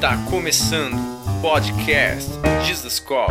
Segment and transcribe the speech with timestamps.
[0.00, 2.30] Está começando o podcast
[2.66, 3.30] Jesus Cop,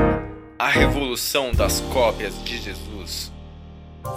[0.60, 3.32] a revolução das cópias de Jesus.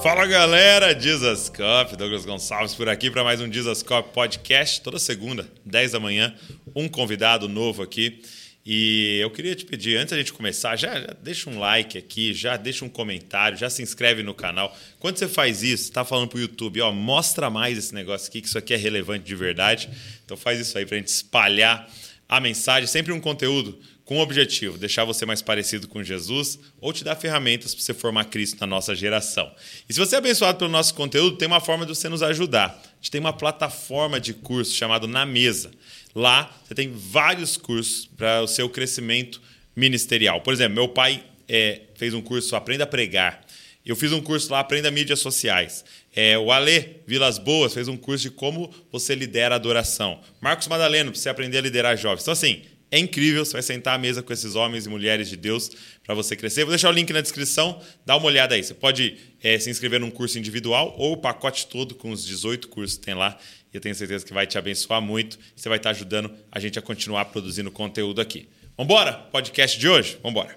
[0.02, 4.98] Fala galera, Jesus Cop, Douglas Gonçalves por aqui para mais um Jesus Cop podcast, toda
[4.98, 6.34] segunda, 10 da manhã,
[6.76, 8.20] um convidado novo aqui.
[8.66, 12.34] E eu queria te pedir, antes da gente começar, já, já, deixa um like aqui,
[12.34, 14.76] já deixa um comentário, já se inscreve no canal.
[15.00, 18.42] Quando você faz isso, está falando para o YouTube, ó, mostra mais esse negócio aqui,
[18.42, 19.88] que isso aqui é relevante de verdade.
[20.22, 21.90] Então faz isso aí para a gente espalhar
[22.32, 26.90] a mensagem, sempre um conteúdo com o objetivo, deixar você mais parecido com Jesus ou
[26.90, 29.54] te dar ferramentas para você formar Cristo na nossa geração.
[29.86, 32.68] E se você é abençoado pelo nosso conteúdo, tem uma forma de você nos ajudar.
[32.68, 35.72] A gente tem uma plataforma de curso chamado Na Mesa.
[36.14, 39.38] Lá você tem vários cursos para o seu crescimento
[39.76, 40.40] ministerial.
[40.40, 43.44] Por exemplo, meu pai é, fez um curso Aprenda a Pregar.
[43.84, 45.84] Eu fiz um curso lá, Aprenda Mídias Sociais.
[46.14, 50.20] É, o Ale Vilas Boas fez um curso de como você lidera a adoração.
[50.40, 52.22] Marcos Madaleno, para você aprender a liderar jovens.
[52.22, 52.62] Então, assim,
[52.92, 53.44] é incrível.
[53.44, 55.70] Você vai sentar à mesa com esses homens e mulheres de Deus
[56.04, 56.64] para você crescer.
[56.64, 58.62] Vou deixar o link na descrição, dá uma olhada aí.
[58.62, 62.68] Você pode é, se inscrever num curso individual ou o pacote todo com os 18
[62.68, 63.38] cursos que tem lá.
[63.72, 65.38] E eu tenho certeza que vai te abençoar muito.
[65.56, 68.46] Você vai estar ajudando a gente a continuar produzindo conteúdo aqui.
[68.76, 69.14] Vambora?
[69.14, 70.18] Podcast de hoje?
[70.22, 70.54] Vambora.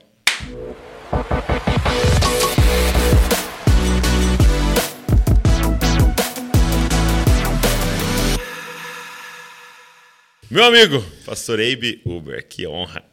[10.56, 13.03] Meu amigo, pastor Eibe Uber, que honra.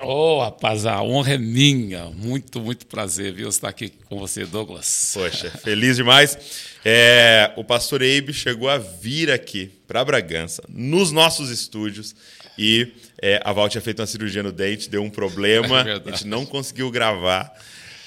[0.00, 2.06] Oh, rapaz, a honra é minha.
[2.06, 5.12] Muito, muito prazer, viu, estar aqui com você, Douglas.
[5.14, 6.36] Poxa, feliz demais.
[6.84, 12.16] É, o pastor Eibe chegou a vir aqui para Bragança, nos nossos estúdios,
[12.58, 16.10] e é, a Val tinha feito uma cirurgia no dente, deu um problema, é a
[16.10, 17.52] gente não conseguiu gravar.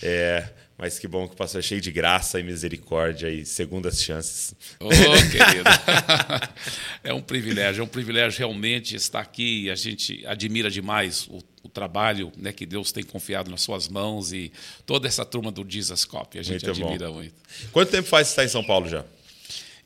[0.03, 0.49] É,
[0.81, 4.55] mas que bom que o pastor é cheio de graça e misericórdia e segundas chances.
[4.79, 5.69] Ô, oh, querido.
[7.03, 9.69] é um privilégio, é um privilégio realmente estar aqui.
[9.69, 14.33] A gente admira demais o, o trabalho né, que Deus tem confiado nas suas mãos
[14.33, 14.51] e
[14.83, 16.39] toda essa turma do Jesus Cop.
[16.39, 17.13] A gente muito admira bom.
[17.13, 17.35] muito.
[17.71, 19.05] Quanto tempo faz que está em São Paulo já?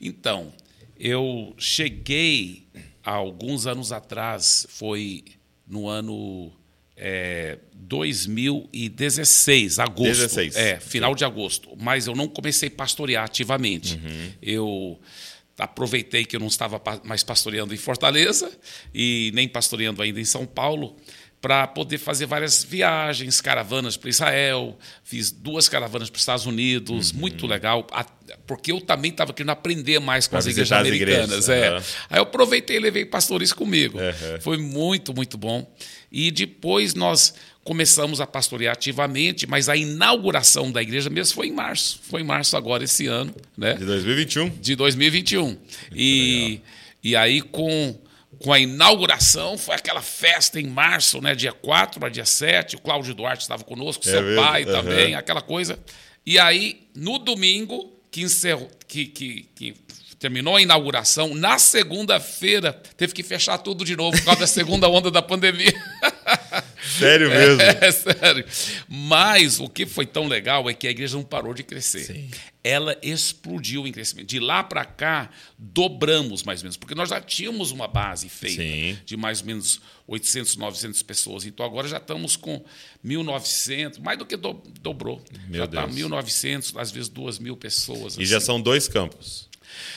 [0.00, 0.50] Então,
[0.98, 2.66] eu cheguei
[3.04, 5.24] há alguns anos atrás, foi
[5.68, 6.50] no ano
[6.96, 7.58] é,
[7.88, 10.20] 2016, agosto.
[10.20, 10.56] 16.
[10.56, 11.70] É, final de agosto.
[11.78, 13.94] Mas eu não comecei a pastorear ativamente.
[13.94, 14.32] Uhum.
[14.42, 15.00] Eu
[15.58, 18.50] aproveitei que eu não estava mais pastoreando em Fortaleza
[18.94, 20.96] e nem pastoreando ainda em São Paulo
[21.40, 27.12] para poder fazer várias viagens, caravanas para Israel, fiz duas caravanas para os Estados Unidos,
[27.12, 27.18] uhum.
[27.20, 27.86] muito legal,
[28.46, 31.44] porque eu também estava querendo aprender mais com pra as igrejas americanas.
[31.44, 31.48] Igrejas.
[31.48, 31.70] É.
[31.70, 31.82] Uhum.
[32.10, 33.98] Aí eu aproveitei e levei pastores comigo.
[33.98, 34.40] Uhum.
[34.40, 35.70] Foi muito, muito bom.
[36.10, 37.34] E depois nós
[37.66, 42.00] começamos a pastorear ativamente, mas a inauguração da igreja mesmo foi em março.
[42.08, 43.34] Foi em março agora, esse ano.
[43.58, 43.74] Né?
[43.74, 44.48] De 2021.
[44.50, 45.58] De 2021.
[45.92, 46.60] e,
[47.02, 47.98] e aí, com,
[48.38, 51.34] com a inauguração, foi aquela festa em março, né?
[51.34, 52.76] dia 4 para dia 7.
[52.76, 54.40] O Cláudio Duarte estava conosco, é seu mesmo?
[54.40, 54.72] pai uhum.
[54.72, 55.76] também, aquela coisa.
[56.24, 59.74] E aí, no domingo, que, encerrou, que, que, que
[60.20, 64.88] terminou a inauguração, na segunda-feira teve que fechar tudo de novo por causa da segunda
[64.88, 65.74] onda da pandemia.
[66.98, 67.60] Sério mesmo?
[67.60, 68.44] É, é, sério.
[68.88, 72.04] Mas o que foi tão legal é que a igreja não parou de crescer.
[72.04, 72.30] Sim.
[72.62, 74.26] Ela explodiu em crescimento.
[74.26, 78.62] De lá para cá, dobramos mais ou menos, porque nós já tínhamos uma base feita
[78.62, 78.98] Sim.
[79.04, 81.44] de mais ou menos 800, 900 pessoas.
[81.44, 82.64] Então agora já estamos com
[83.04, 85.22] 1.900, mais do que do, dobrou.
[85.48, 88.14] Meu já está 1.900, às vezes 2.000 pessoas.
[88.16, 88.24] E assim.
[88.24, 89.45] já são dois campos.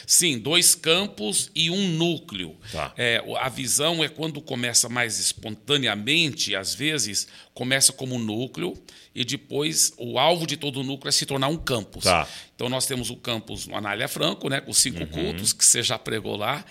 [0.05, 2.55] Sim, dois campos e um núcleo.
[2.71, 2.93] Tá.
[2.97, 8.73] É, a visão é quando começa mais espontaneamente, às vezes começa como um núcleo
[9.13, 12.05] e depois o alvo de todo o núcleo é se tornar um campus.
[12.05, 12.27] Tá.
[12.55, 15.07] Então nós temos o campus no Anália Franco, né, com cinco uhum.
[15.07, 16.63] cultos que você já pregou lá.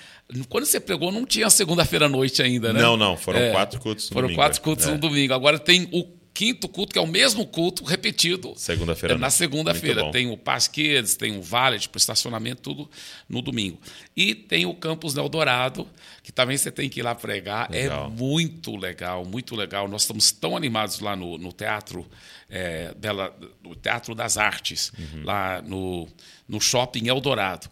[0.49, 2.81] Quando você pregou não tinha segunda-feira à noite ainda, né?
[2.81, 4.37] Não, não, foram é, quatro cultos no foram domingo.
[4.41, 4.91] Foram quatro cultos é.
[4.91, 5.35] no domingo.
[5.35, 8.53] Agora tem o quinto culto, que é o mesmo culto repetido.
[8.55, 9.17] Segunda-feira.
[9.17, 10.09] É, na segunda-feira.
[10.13, 12.89] Tem o Pasquedes, tem o Valet para estacionamento, tudo
[13.29, 13.81] no domingo.
[14.17, 15.85] E tem o Campus Eldorado,
[16.23, 17.69] que também você tem que ir lá pregar.
[17.75, 18.07] É legal.
[18.07, 19.89] É muito legal, muito legal.
[19.89, 22.07] Nós estamos tão animados lá no, no Teatro
[22.49, 25.25] é, Bela, no Teatro das Artes, uhum.
[25.25, 26.07] lá no,
[26.49, 27.69] no Shopping Eldorado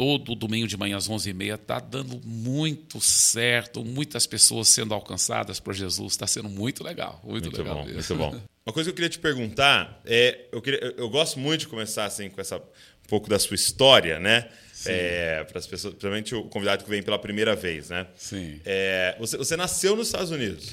[0.00, 1.54] todo domingo de manhã às 11h30.
[1.56, 6.14] Está dando muito certo, muitas pessoas sendo alcançadas por Jesus.
[6.14, 7.20] Está sendo muito legal.
[7.22, 7.84] Muito, muito legal.
[7.84, 8.40] Bom, muito bom.
[8.64, 12.06] Uma coisa que eu queria te perguntar é: eu, queria, eu gosto muito de começar
[12.06, 14.48] assim com essa um pouco da sua história, né?
[14.86, 18.06] É, para as pessoas, principalmente o convidado que vem pela primeira vez, né?
[18.16, 18.58] Sim.
[18.64, 20.72] É, você, você nasceu nos Estados Unidos.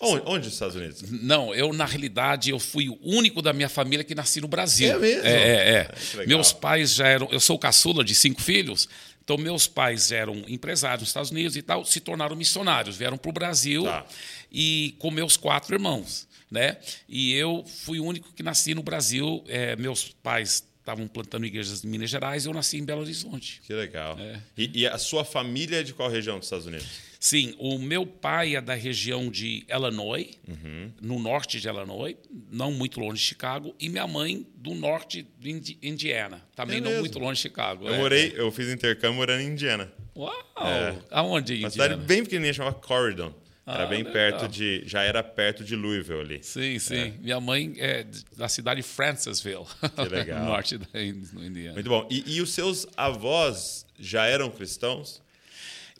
[0.00, 1.02] Onde, onde nos Estados Unidos?
[1.10, 4.92] Não, eu, na realidade, eu fui o único da minha família que nasci no Brasil.
[4.92, 5.26] É mesmo?
[5.26, 5.90] É, é.
[6.22, 6.26] é.
[6.26, 7.28] Meus pais já eram.
[7.30, 8.88] Eu sou caçula de cinco filhos.
[9.22, 13.28] Então, meus pais eram empresários nos Estados Unidos e tal, se tornaram missionários, vieram para
[13.28, 14.06] o Brasil Tá.
[14.50, 16.26] e com meus quatro irmãos.
[16.50, 16.78] Né?
[17.06, 19.44] E eu fui o único que nasci no Brasil.
[19.46, 23.60] É, meus pais estavam plantando igrejas em Minas Gerais e eu nasci em Belo Horizonte.
[23.66, 24.18] Que legal.
[24.18, 24.40] É.
[24.56, 26.86] E, e a sua família é de qual região dos Estados Unidos?
[27.20, 30.92] Sim, o meu pai é da região de Illinois, Uhum.
[31.02, 32.14] no norte de Illinois,
[32.50, 36.80] não muito longe de Chicago, e minha mãe do norte de Indi- Indiana, também É
[36.80, 37.88] não muito longe de Chicago.
[37.88, 37.98] Eu é.
[37.98, 39.92] morei, eu fiz intercâmbio morando em Indiana.
[40.16, 40.32] Uau!
[40.60, 40.94] É.
[41.10, 41.70] Aonde em Uma Indiana?
[41.94, 43.34] cidade bem pequenininha, chamava Corridon.
[43.66, 44.12] Era Ah, bem legal.
[44.14, 44.82] perto de.
[44.86, 46.38] Já era perto de Louisville ali.
[46.42, 47.12] Sim, sim.
[47.20, 50.38] Minha mãe é da cidade de Francisville, Que legal.
[50.40, 51.74] no norte da Indiana.
[51.74, 52.08] Muito bom.
[52.10, 55.20] E, e os seus avós já eram cristãos?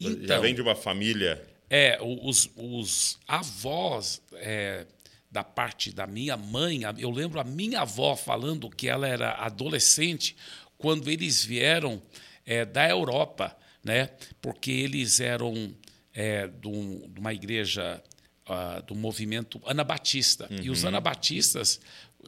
[0.01, 0.41] Já Então.
[0.43, 1.43] vem de uma família.
[1.71, 4.87] É, os, os avós é,
[5.31, 10.35] da parte da minha mãe, eu lembro a minha avó falando que ela era adolescente
[10.79, 12.01] quando eles vieram
[12.47, 13.55] é, da Europa,
[13.85, 14.09] né?
[14.41, 15.75] Porque eles eram
[16.15, 18.03] é, de, um- de uma igreja
[18.47, 20.49] ah, do movimento anabatista.
[20.63, 21.79] E os anabatistas,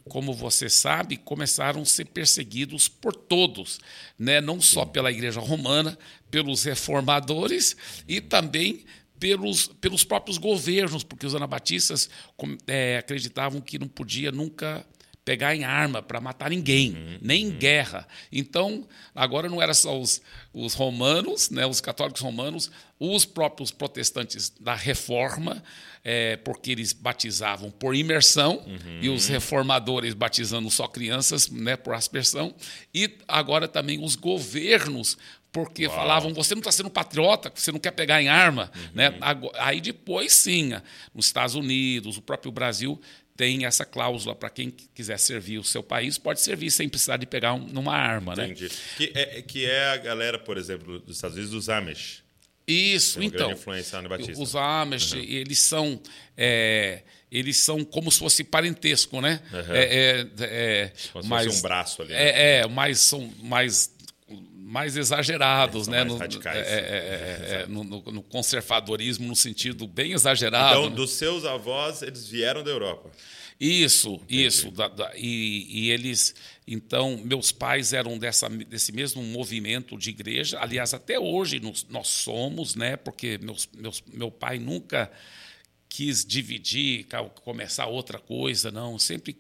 [0.09, 3.79] como você sabe, começaram a ser perseguidos por todos,
[4.19, 4.41] né?
[4.41, 5.99] não só pela Igreja Romana,
[6.31, 7.77] pelos reformadores
[8.09, 8.85] e também
[9.19, 12.09] pelos, pelos próprios governos, porque os anabatistas
[12.67, 14.85] é, acreditavam que não podia nunca
[15.25, 18.09] pegar em arma para matar ninguém, nem em guerra.
[18.33, 22.71] Então, agora não era só os, os romanos, né, os católicos romanos,
[23.01, 25.63] os próprios protestantes da Reforma,
[26.05, 28.63] é, porque eles batizavam por imersão,
[29.01, 32.55] e os reformadores batizando só crianças né, por aspersão,
[32.95, 35.17] e agora também os governos
[35.53, 39.17] porque falavam você não está sendo patriota, você não quer pegar em arma, né?
[39.21, 40.71] Ago- Aí depois sim,
[41.13, 43.01] nos Estados Unidos, o próprio Brasil
[43.37, 47.27] tem essa cláusula para quem quiser servir o seu país pode servir sem precisar de
[47.27, 48.45] pegar um- numa arma, né?
[48.45, 48.69] Entendi.
[48.97, 52.23] Que é, que é a galera, por exemplo, dos Estados Unidos, dos Amish.
[52.71, 53.53] Isso, Tem uma então.
[53.53, 54.43] influência anabatista.
[54.43, 56.01] Os Amish, eles são
[56.37, 59.41] é, eles são como se fosse parentesco, né?
[59.53, 59.75] Uhum.
[59.75, 62.13] É, é, é, Como se mas- fosse um braço ali.
[62.13, 62.23] né?
[62.23, 63.91] É, é, mas são mais
[64.63, 65.99] mais exagerados, né?
[66.05, 66.57] mais no, radicais.
[66.57, 66.75] é, é,
[67.59, 70.79] é, é, no, no- conservadorismo, no sentido bem exagerado.
[70.79, 70.95] Então, né?
[70.97, 73.11] dos seus avós, eles vieram da Europa.
[73.59, 74.71] Isso, isso.
[74.71, 76.35] da- da- e, e eles,
[76.73, 80.61] então, meus pais eram dessa, desse mesmo movimento de igreja.
[80.61, 82.97] Aliás, até hoje nos- nós somos, né?
[82.97, 85.11] Porque meus, meus, meu pai nunca
[85.89, 87.07] quis dividir,
[87.43, 89.01] começar outra coisa, não.
[89.01, 89.37] Sempre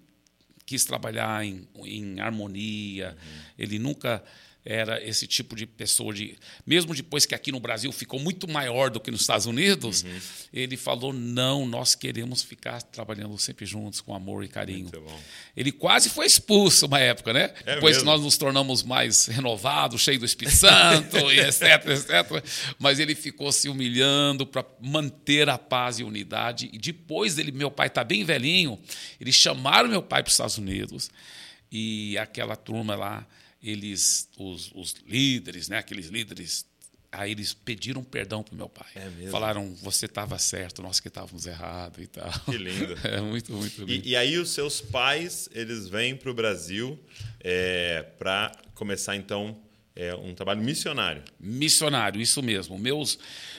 [0.66, 3.16] quis trabalhar em, em harmonia.
[3.56, 4.24] Ele nunca
[4.64, 6.36] era esse tipo de pessoa de
[6.66, 10.04] mesmo depois que aqui no Brasil ficou muito maior do que nos Estados Unidos
[10.52, 14.90] ele falou não nós queremos ficar trabalhando sempre juntos com amor e carinho.
[15.56, 17.54] Ele quase foi expulso uma época né?
[17.64, 18.10] É depois mesmo?
[18.10, 22.44] nós nos tornamos mais renovados cheios do Espírito Santo e etc etc
[22.78, 26.68] mas ele ficou se humilhando para manter a paz e unidade.
[26.72, 28.78] E depois dele meu pai tá bem velhinho
[29.20, 31.10] eles chamaram meu pai para os Estados Unidos
[31.70, 33.26] e aquela turma lá,
[33.62, 36.64] eles, os, os líderes, né, aqueles líderes,
[37.12, 38.88] aí eles pediram perdão para meu pai.
[38.94, 39.30] É mesmo?
[39.30, 42.30] Falaram, você estava certo, nós que estávamos errados e tal.
[42.44, 42.96] Que lindo.
[43.04, 44.06] É muito, muito lindo.
[44.06, 46.98] E, e aí os seus pais, eles vêm para o Brasil
[48.18, 49.60] para começar, então,
[49.94, 51.22] é, um trabalho missionário.
[51.38, 52.78] Missionário, isso mesmo.
[52.78, 53.18] Meus,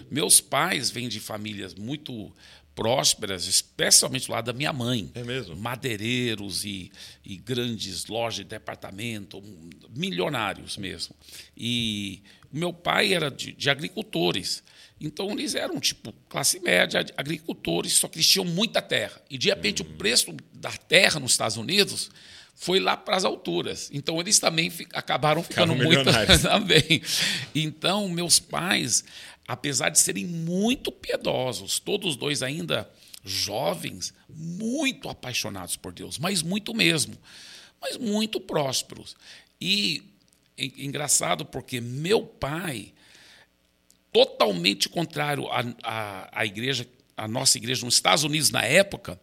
[0.09, 2.33] meus pais vêm de famílias muito
[2.75, 5.11] prósperas, especialmente lá da minha mãe.
[5.13, 5.55] É mesmo?
[5.55, 6.91] Madeireiros e,
[7.23, 9.43] e grandes lojas de departamento,
[9.89, 11.15] milionários mesmo.
[11.55, 14.63] E meu pai era de, de agricultores.
[14.99, 19.19] Então eles eram tipo classe média, agricultores, só que eles tinham muita terra.
[19.29, 22.09] E de repente o preço da terra nos Estados Unidos
[22.61, 23.89] foi lá para as alturas.
[23.91, 26.05] Então eles também acabaram ficando muito
[26.43, 27.01] também.
[27.55, 29.03] Então, meus pais,
[29.51, 32.89] apesar de serem muito piedosos, todos dois ainda
[33.23, 37.17] jovens, muito apaixonados por Deus, mas muito mesmo,
[37.81, 39.15] mas muito prósperos.
[39.59, 40.03] E
[40.57, 42.93] en- engraçado porque meu pai,
[44.11, 49.19] totalmente contrário à, à, à igreja, à nossa igreja nos Estados Unidos na época,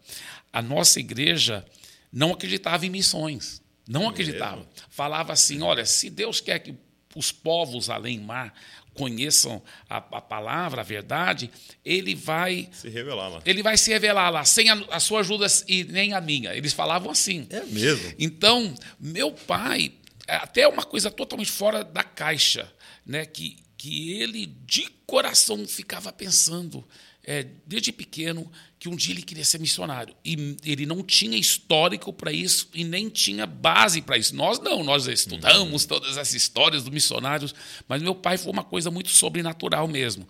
[0.53, 1.65] a nossa igreja
[2.13, 3.63] não acreditava em missões.
[3.89, 4.69] Não acreditava.
[4.91, 6.75] Falava assim: olha, se Deus quer que
[7.17, 8.53] os povos além mar
[8.99, 11.51] conheçam a, a palavra, a verdade,
[11.85, 13.43] ele vai Se revelar lá.
[13.47, 16.55] ele vai se revelar lá, sem a, a sua ajuda e nem a minha.
[16.55, 17.47] Eles falavam assim.
[17.51, 18.13] É mesmo?
[18.19, 19.93] Então, meu pai,
[20.27, 22.71] é até uma coisa totalmente fora da caixa,
[23.07, 23.25] né?
[23.25, 26.85] que, que ele de coração ficava pensando.
[27.25, 30.15] é, desde pequeno, que um dia ele queria ser missionário.
[30.25, 34.37] E ele não tinha histórico para isso e nem tinha base para isso.
[34.37, 37.55] Nós não, nós estudamos todas essas histórias dos missionários,
[37.89, 40.29] mas meu pai foi uma coisa muito sobrenatural mesmo.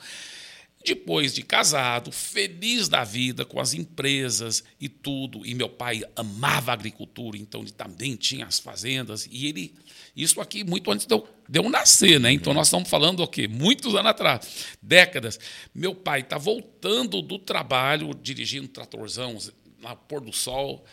[0.88, 6.70] Depois de casado, feliz da vida com as empresas e tudo, e meu pai amava
[6.70, 9.74] a agricultura, então ele também tinha as fazendas, e ele.
[10.16, 12.32] Isso aqui muito antes de eu, de eu nascer, né?
[12.32, 13.46] Então nós estamos falando o quê?
[13.46, 14.48] Muitos anos atrás,
[14.80, 15.38] décadas.
[15.74, 19.36] Meu pai está voltando do trabalho, dirigindo tratorzão
[19.82, 20.86] na pôr do sol,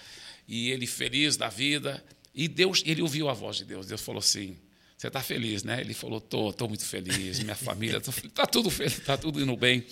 [0.46, 3.88] e ele feliz da vida, e Deus, ele ouviu a voz de Deus.
[3.88, 4.58] Deus falou assim:
[4.98, 5.82] você está feliz, né?
[5.82, 9.86] Ele falou: tô, tô muito feliz, minha família está tudo feliz, está tudo indo bem.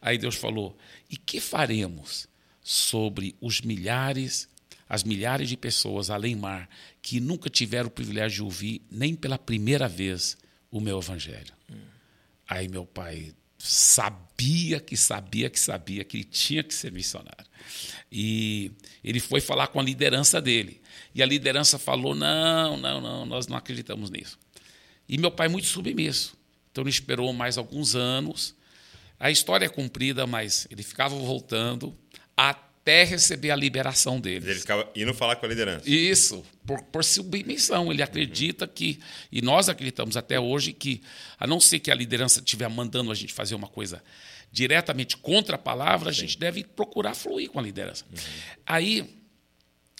[0.00, 0.76] Aí Deus falou:
[1.08, 2.28] e que faremos
[2.62, 4.48] sobre os milhares,
[4.88, 6.68] as milhares de pessoas além mar
[7.00, 10.36] que nunca tiveram o privilégio de ouvir nem pela primeira vez
[10.70, 11.54] o meu evangelho?
[11.70, 11.76] Hum.
[12.46, 17.46] Aí meu pai sabia que sabia que sabia que ele tinha que ser missionário.
[18.12, 20.80] E ele foi falar com a liderança dele.
[21.14, 24.38] E a liderança falou: não, não, não, nós não acreditamos nisso.
[25.10, 26.38] E meu pai muito submisso.
[26.70, 28.54] Então ele esperou mais alguns anos.
[29.18, 31.98] A história é cumprida, mas ele ficava voltando
[32.36, 34.48] até receber a liberação dele.
[34.48, 35.82] Ele ficava indo falar com a liderança.
[35.90, 37.90] Isso, por, por submissão.
[37.90, 38.70] Ele acredita uhum.
[38.72, 39.00] que,
[39.32, 41.02] e nós acreditamos até hoje, que,
[41.40, 44.00] a não ser que a liderança estiver mandando a gente fazer uma coisa
[44.52, 46.18] diretamente contra a palavra, Sim.
[46.18, 48.04] a gente deve procurar fluir com a liderança.
[48.08, 48.18] Uhum.
[48.64, 49.10] Aí,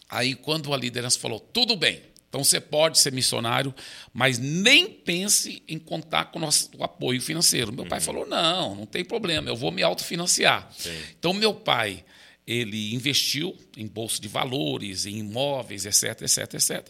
[0.08, 2.00] aí, quando a liderança falou, tudo bem,
[2.30, 3.75] então você pode ser missionário,
[4.14, 7.72] mas nem pense em contar com o nosso apoio financeiro.
[7.72, 7.88] Meu uhum.
[7.88, 10.70] pai falou: não, não tem problema, eu vou me autofinanciar.
[10.78, 10.96] Sim.
[11.18, 12.04] Então meu pai
[12.46, 16.88] ele investiu em bolsa de valores, em imóveis, etc, etc, etc.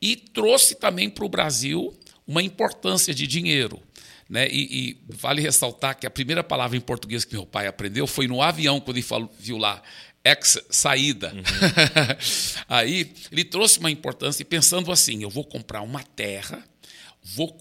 [0.00, 1.92] E trouxe também para o Brasil
[2.26, 3.82] uma importância de dinheiro.
[4.28, 4.48] Né?
[4.48, 8.28] E, e, vale ressaltar que a primeira palavra em português que meu pai aprendeu foi
[8.28, 9.82] no avião, quando ele falou, viu lá
[10.24, 11.32] ex saída.
[11.34, 11.42] Uhum.
[12.68, 16.64] Aí ele trouxe uma importância pensando assim: eu vou comprar uma terra,
[17.22, 17.56] vou,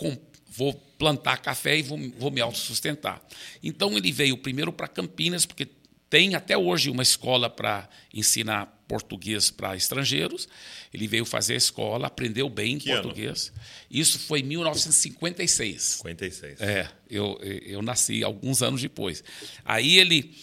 [0.48, 3.22] vou plantar café e vou, vou me autossustentar.
[3.64, 5.68] Então ele veio primeiro para Campinas, porque
[6.10, 10.50] tem até hoje uma escola para ensinar português para estrangeiros.
[10.92, 13.52] Ele veio fazer a escola, aprendeu bem que português.
[13.54, 13.64] Ano?
[13.92, 15.82] Isso foi em 1956.
[16.02, 16.62] 56.
[16.62, 19.24] É, eu, eu nasci alguns anos depois.
[19.64, 20.36] Aí ele,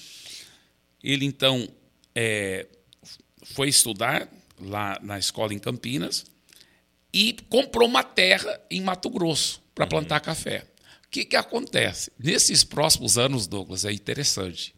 [1.03, 1.69] ele então
[2.17, 2.67] é,
[3.45, 4.27] foi estudar
[4.59, 6.25] lá na escola em Campinas
[7.13, 9.91] e comprou uma terra em Mato Grosso para uhum.
[9.91, 10.67] plantar café.
[11.05, 12.11] O que, que acontece?
[12.19, 14.75] Nesses próximos anos, Douglas, é interessante.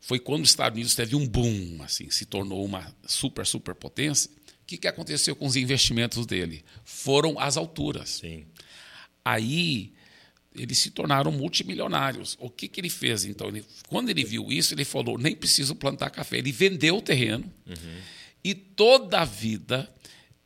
[0.00, 4.30] Foi quando os Estados Unidos teve um boom, assim, se tornou uma super, super potência.
[4.62, 6.64] O que, que aconteceu com os investimentos dele?
[6.84, 8.08] Foram às alturas.
[8.10, 8.46] Sim.
[9.24, 9.92] Aí
[10.54, 12.36] eles se tornaram multimilionários.
[12.40, 13.48] O que, que ele fez, então?
[13.48, 16.38] Ele, quando ele viu isso, ele falou: nem preciso plantar café.
[16.38, 18.00] Ele vendeu o terreno uhum.
[18.42, 19.88] e toda a vida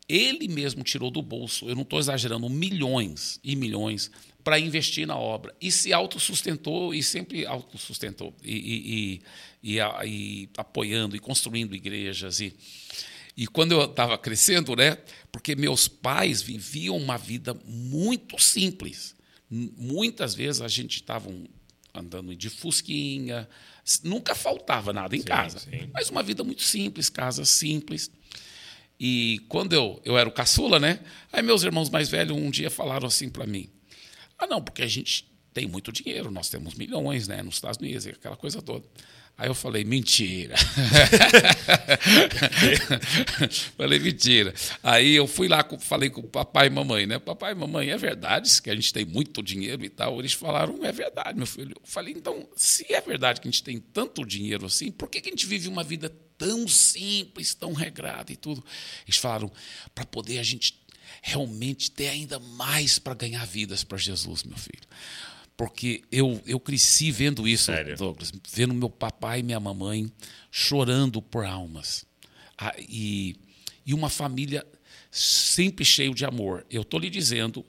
[0.09, 4.11] ele mesmo tirou do bolso, eu não estou exagerando, milhões e milhões
[4.45, 5.55] para investir na obra.
[5.61, 8.35] E se autossustentou e sempre autossustentou.
[8.43, 9.23] E,
[9.63, 12.41] e, e, e, apoiando e construindo igrejas.
[12.41, 12.55] E,
[13.37, 14.99] e quando eu estava crescendo, né?
[15.31, 19.15] Porque meus pais viviam uma vida muito simples.
[19.55, 21.31] Muitas vezes a gente estava
[21.93, 23.47] andando de fusquinha,
[24.03, 25.59] nunca faltava nada em sim, casa.
[25.59, 25.91] Sim.
[25.93, 28.11] Mas uma vida muito simples, casa simples.
[28.99, 31.01] E quando eu, eu era o caçula, né?
[31.31, 33.69] Aí meus irmãos mais velhos um dia falaram assim para mim:
[34.39, 38.07] Ah, não, porque a gente tem muito dinheiro, nós temos milhões, né, nos Estados Unidos,
[38.07, 38.87] aquela coisa toda.
[39.43, 40.55] Aí eu falei, mentira.
[43.77, 44.55] falei, mentira.
[44.85, 47.19] Aí eu fui lá, falei com o papai e mamãe, né?
[47.19, 50.21] Papai e mamãe, é verdade que a gente tem muito dinheiro e tal?
[50.21, 51.75] Eles falaram, é verdade, meu filho.
[51.75, 55.21] Eu falei, então, se é verdade que a gente tem tanto dinheiro assim, por que,
[55.21, 56.09] que a gente vive uma vida
[56.39, 58.65] tão simples, tão regrada e tudo?
[59.05, 59.51] Eles falaram,
[59.93, 60.81] para poder a gente
[61.21, 64.87] realmente ter ainda mais para ganhar vidas para Jesus, meu filho
[65.57, 67.97] porque eu, eu cresci vendo isso, Sério?
[67.97, 70.11] Douglas, vendo meu papai e minha mamãe
[70.51, 72.05] chorando por almas.
[72.57, 73.37] Ah, e,
[73.85, 74.67] e uma família
[75.11, 76.67] sempre cheio de amor.
[76.71, 77.65] Eu estou lhe dizendo,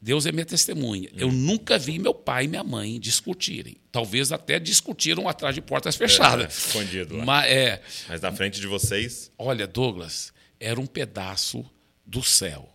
[0.00, 1.08] Deus é minha testemunha.
[1.12, 1.16] Hum.
[1.16, 3.76] Eu nunca vi meu pai e minha mãe discutirem.
[3.90, 6.44] Talvez até discutiram atrás de portas fechadas.
[6.44, 7.24] É, escondido lá.
[7.24, 9.30] Mas, é, Mas na frente de vocês.
[9.36, 11.64] Olha, Douglas, era um pedaço
[12.06, 12.73] do céu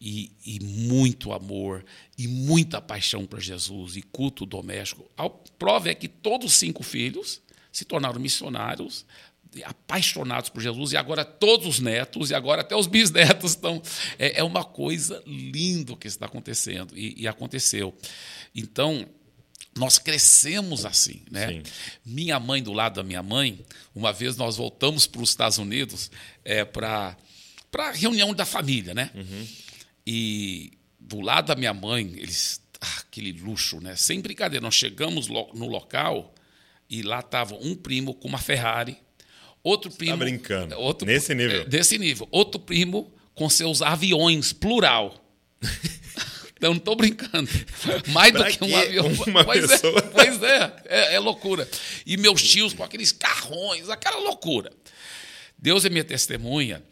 [0.00, 1.84] e, e, muito amor
[2.18, 5.10] e muita paixão para Jesus e culto doméstico.
[5.16, 7.40] A prova é que todos os cinco filhos
[7.72, 9.06] se tornaram missionários,
[9.64, 13.82] apaixonados por Jesus, e agora todos os netos, e agora até os bisnetos estão.
[14.18, 17.94] É, é uma coisa linda que está acontecendo, e, e aconteceu.
[18.54, 19.06] Então,
[19.76, 21.48] nós crescemos assim, né?
[21.48, 21.62] Sim.
[22.04, 26.10] Minha mãe do lado da minha mãe, uma vez nós voltamos para os Estados Unidos
[26.44, 27.16] é, para
[27.70, 29.10] para reunião da família, né?
[30.06, 33.96] E do lado da minha mãe, eles ah, aquele luxo, né?
[33.96, 36.34] Sem brincadeira, nós chegamos no local
[36.88, 38.96] e lá estava um primo com uma Ferrari,
[39.62, 40.78] outro primo brincando.
[40.78, 41.62] outro Nesse nível?
[41.62, 45.14] é, desse nível, outro primo com seus aviões plural.
[46.58, 47.50] Eu não estou brincando.
[48.08, 49.06] Mais do Pra que um avião.
[49.28, 49.98] Uma pois pessoa.
[49.98, 51.68] é, pois é, é, é loucura.
[52.06, 54.72] E meus tios com aqueles carrões, aquela loucura.
[55.58, 56.82] Deus é minha testemunha,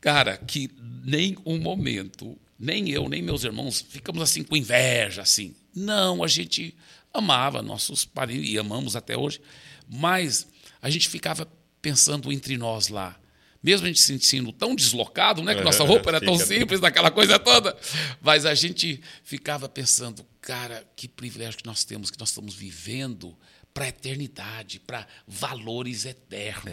[0.00, 0.70] cara, que
[1.02, 5.54] nem um momento, nem eu, nem meus irmãos, ficamos assim com inveja, assim.
[5.74, 6.76] Não, a gente
[7.12, 9.40] amava nossos parentes e amamos até hoje,
[9.88, 10.46] mas
[10.82, 11.50] a gente ficava
[11.80, 13.18] pensando entre nós lá.
[13.62, 15.54] Mesmo a gente se sentindo tão deslocado, né?
[15.54, 17.76] Que nossa roupa era tão simples, daquela coisa toda.
[18.20, 23.36] Mas a gente ficava pensando, cara, que privilégio que nós temos, que nós estamos vivendo
[23.74, 26.72] para a eternidade, para valores eternos.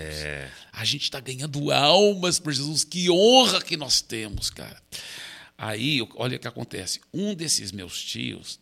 [0.72, 2.86] A gente está ganhando almas por Jesus.
[2.86, 4.82] Que honra que nós temos, cara.
[5.58, 7.02] Aí, olha o que acontece.
[7.14, 8.60] Um desses meus tios,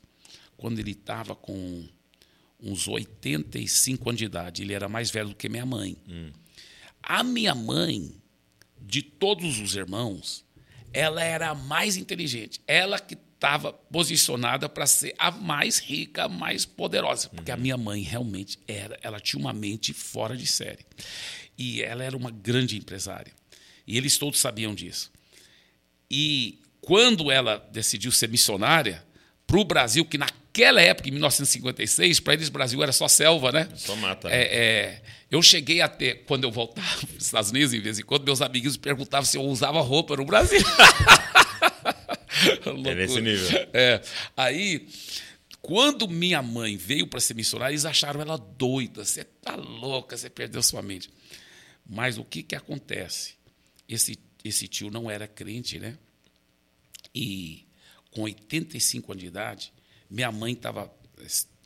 [0.55, 1.85] quando ele estava com
[2.59, 5.97] uns 85 anos de idade, ele era mais velho do que minha mãe.
[7.03, 8.15] A minha mãe,
[8.81, 10.45] de todos os irmãos,
[10.93, 12.61] ela era a mais inteligente.
[12.65, 17.29] Ela que estava posicionada para ser a mais rica, a mais poderosa.
[17.29, 20.85] Porque a minha mãe realmente era, ela tinha uma mente fora de série.
[21.57, 23.31] E ela era uma grande empresária.
[23.85, 25.11] E eles todos sabiam disso.
[26.09, 29.03] E quando ela decidiu ser missionária
[29.47, 33.51] para o Brasil, que naquela época, em 1956, para eles o Brasil era só selva,
[33.51, 33.67] né?
[33.75, 34.29] Só mata.
[34.29, 34.35] né?
[34.35, 35.01] É, é,
[35.31, 38.39] eu cheguei até, quando eu voltava para os Estados Unidos, em vez em quando, meus
[38.39, 40.61] amiguinhos perguntavam se eu usava roupa no Brasil.
[42.65, 42.95] Loucura.
[42.95, 43.67] nesse nível.
[43.73, 43.99] É.
[44.37, 44.87] Aí,
[45.63, 49.03] quando minha mãe veio para ser missionária, eles acharam ela doida.
[49.03, 51.09] Você tá louca, você perdeu sua mente.
[51.83, 53.33] Mas o que, que acontece?
[53.89, 55.97] Esse, esse tio não era crente, né?
[57.15, 57.65] E
[58.11, 59.73] com 85 anos de idade,
[60.09, 60.93] minha mãe estava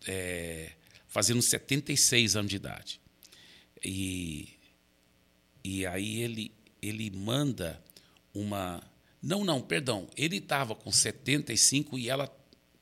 [0.08, 0.72] é,
[1.08, 3.01] fazendo 76 anos de idade.
[3.84, 4.50] E,
[5.63, 7.84] e aí ele, ele manda
[8.34, 8.82] uma.
[9.21, 10.08] Não, não, perdão.
[10.15, 12.32] Ele estava com 75 e ela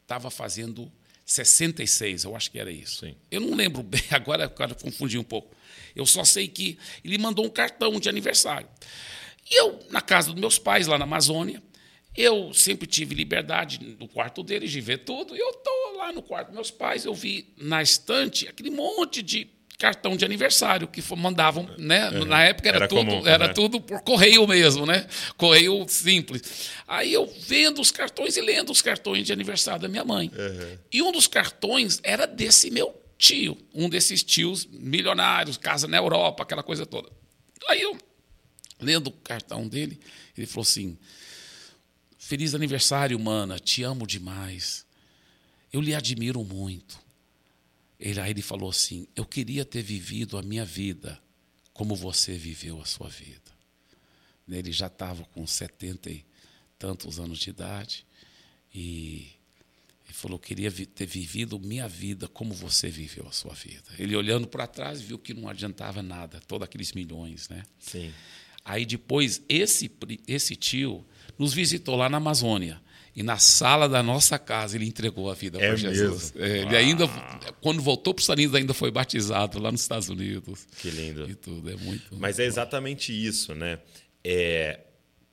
[0.03, 0.91] estava fazendo
[1.25, 3.05] 66, eu acho que era isso.
[3.05, 3.15] Sim.
[3.29, 5.55] Eu não lembro bem, agora, agora confundi um pouco.
[5.95, 8.67] Eu só sei que ele mandou um cartão de aniversário.
[9.49, 11.61] E eu, na casa dos meus pais, lá na Amazônia,
[12.17, 15.35] eu sempre tive liberdade no quarto deles de ver tudo.
[15.35, 19.21] E eu estou lá no quarto dos meus pais, eu vi na estante aquele monte
[19.21, 22.09] de cartão de aniversário que mandavam, né?
[22.09, 23.53] Na época era, Era tudo, comum, era né?
[23.53, 25.05] tudo por correio mesmo, né?
[25.37, 26.71] Correio simples.
[26.87, 30.31] Aí eu vendo os cartões e lendo os cartões de aniversário da minha mãe.
[30.91, 36.41] E um dos cartões era desse meu tio, um desses tios milionários, casa na Europa,
[36.41, 37.09] aquela coisa toda.
[37.67, 37.95] Aí eu,
[38.81, 39.99] lendo o cartão dele,
[40.35, 40.97] ele falou assim:
[42.27, 44.85] Feliz aniversário, mana, te amo demais.
[45.71, 46.99] Eu lhe admiro muito.
[47.97, 51.17] Ele, aí ele falou assim: Eu queria ter vivido a minha vida
[51.71, 53.49] como você viveu a sua vida.
[54.45, 56.25] Ele já estava com setenta e
[56.77, 58.05] tantos anos de idade
[58.75, 59.29] e
[60.03, 63.89] ele falou: queria ter vivido minha vida como você viveu a sua vida.
[63.97, 67.63] Ele olhando para trás viu que não adiantava nada, todos aqueles milhões, né?
[67.79, 68.13] Sim.
[68.65, 69.89] Aí depois esse
[70.27, 71.05] esse tio
[71.37, 72.79] nos visitou lá na Amazônia
[73.15, 76.33] e na sala da nossa casa ele entregou a vida É para Jesus.
[76.33, 76.45] mesmo?
[76.45, 77.07] É, ele ainda
[77.61, 80.67] quando voltou para os Estados Unidos ainda foi batizado lá nos Estados Unidos.
[80.79, 81.29] Que lindo.
[81.29, 82.15] E tudo é muito.
[82.17, 83.79] Mas é exatamente isso, né?
[84.23, 84.79] É,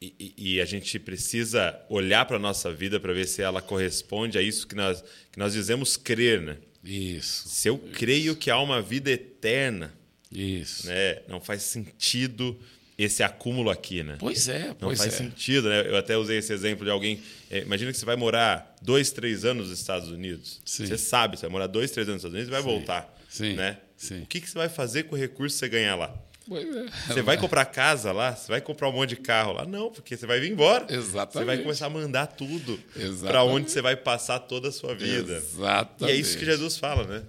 [0.01, 4.37] e, e- a gente precisa olhar para a nossa vida para ver se ela corresponde
[4.39, 6.57] a isso que nós, que nós dizemos crer, né?
[6.83, 7.49] Isso.
[7.49, 9.95] Se eu creio que há uma vida eterna,
[10.31, 10.87] Isso.
[10.87, 12.59] né, não faz sentido
[12.97, 14.17] esse acúmulo aqui, né?
[14.19, 15.17] Pois é, Não pois faz é.
[15.17, 15.87] sentido, né?
[15.89, 17.21] Eu até usei esse exemplo de alguém.
[17.51, 20.61] é, imagina que você vai morar dois, três anos nos Estados Unidos.
[20.65, 20.87] Sim.
[20.87, 23.13] Você sabe, você vai morar dois, três anos nos Estados Unidos e vai voltar.
[23.29, 23.55] Sim.
[23.55, 23.79] Né?
[23.97, 24.23] Sim.
[24.23, 26.15] O que, que você vai fazer com o recurso que você ganhar lá?
[26.47, 26.85] Pois é.
[27.09, 28.37] Você vai comprar casa lá?
[28.37, 29.65] Você vai comprar um monte de carro lá?
[29.65, 30.87] Não, porque você vai vir embora.
[30.95, 31.33] Exatamente.
[31.33, 32.79] Você vai começar a mandar tudo
[33.23, 35.37] para onde você vai passar toda a sua vida.
[35.37, 36.05] Exatamente.
[36.05, 37.23] E é isso que Jesus fala, né?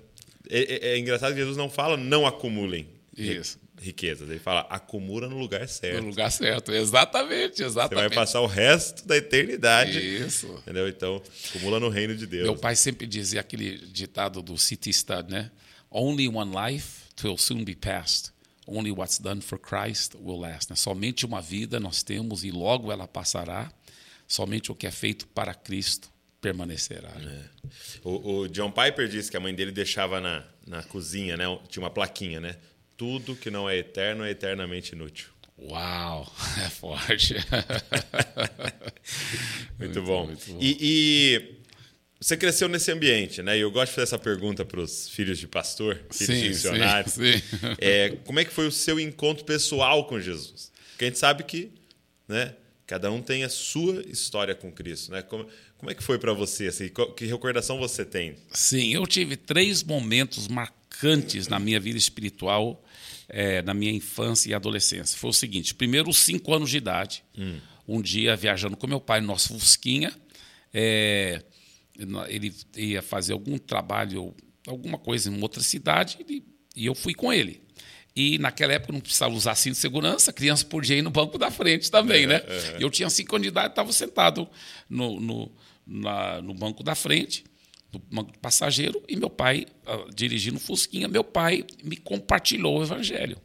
[0.50, 3.58] É, é- é engraçado que Jesus não fala não acumulem Isso.
[3.80, 4.30] Riquezas.
[4.30, 6.02] Ele fala acumula no lugar certo.
[6.02, 6.72] No lugar certo.
[6.72, 8.08] Exatamente, Você exatamente.
[8.08, 10.00] vai passar o resto da eternidade.
[10.00, 10.48] Isso.
[10.64, 10.88] Entendeu?
[10.88, 12.44] Então, acumula no reino de Deus.
[12.44, 15.52] Meu pai sempre dizia aquele ditado do City Stud, né?
[15.90, 18.32] Only one life will soon be past.
[18.68, 20.70] Only what's done for Christ will last.
[20.70, 20.76] né?
[20.76, 23.72] Somente uma vida nós temos e logo ela passará.
[24.28, 26.10] Somente o que é feito para Cristo
[26.42, 27.10] permanecerá.
[27.10, 27.44] É.
[28.04, 31.46] O, o, John Piper disse que a mãe dele deixava na, na cozinha, né?
[31.70, 32.56] Tinha uma plaquinha, né?
[32.98, 35.36] Tudo que não é eterno é eternamente inútil.
[35.58, 36.32] Uau,
[36.64, 37.36] é forte.
[39.78, 40.28] muito, muito, bom.
[40.28, 40.60] Muito bom.
[40.62, 41.56] E, e,
[42.20, 43.58] você cresceu nesse ambiente, né?
[43.58, 46.50] E eu gosto de fazer essa pergunta para os filhos de pastor, filhos sim, de
[46.50, 47.14] missionários.
[47.14, 47.58] Sim, sim.
[47.80, 50.72] É, como é que foi o seu encontro pessoal com Jesus?
[50.92, 51.72] Porque a gente sabe que,
[52.28, 52.56] né?
[52.88, 55.24] Cada um tem a sua história com Cristo, né?
[55.24, 56.68] Como, como é que foi para você?
[56.68, 58.36] Assim, que recordação você tem?
[58.52, 62.85] Sim, eu tive três momentos marcantes na minha vida espiritual,
[63.28, 65.18] é, na minha infância e adolescência.
[65.18, 67.60] Foi o seguinte: primeiro, os cinco anos de idade, hum.
[67.88, 70.14] um dia viajando com meu pai no nosso Fusquinha,
[70.74, 71.42] é,
[72.28, 74.36] ele ia fazer algum trabalho,
[74.68, 76.18] alguma coisa em outra cidade,
[76.76, 77.66] e eu fui com ele.
[78.16, 81.38] E naquela época não precisava usar cinto de segurança, a criança podia ir no banco
[81.38, 82.36] da frente também, é, né?
[82.48, 82.78] É.
[82.80, 84.48] Eu tinha cinco anos de idade, estava sentado
[84.90, 85.52] no, no,
[85.86, 87.44] na, no banco da frente,
[88.00, 93.38] do passageiro, e meu pai, uh, dirigindo Fusquinha, meu pai me compartilhou o evangelho.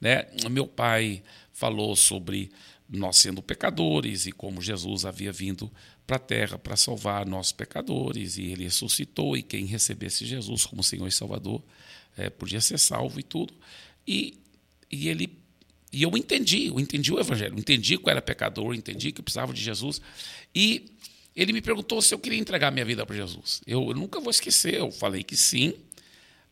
[0.00, 0.26] Né?
[0.50, 2.50] Meu pai falou sobre
[2.88, 5.70] nós sendo pecadores e como Jesus havia vindo
[6.06, 10.82] para a terra para salvar nossos pecadores, e ele ressuscitou, e quem recebesse Jesus como
[10.82, 11.62] Senhor e Salvador
[12.16, 13.54] é, podia ser salvo e tudo.
[14.06, 14.38] E,
[14.90, 15.42] e ele
[15.92, 19.22] e eu entendi, eu entendi o evangelho, entendi que eu era pecador, entendi que eu
[19.22, 20.00] precisava de Jesus.
[20.54, 20.90] E
[21.34, 23.62] ele me perguntou se eu queria entregar minha vida para Jesus.
[23.66, 25.74] Eu, eu, nunca vou esquecer, eu falei que sim.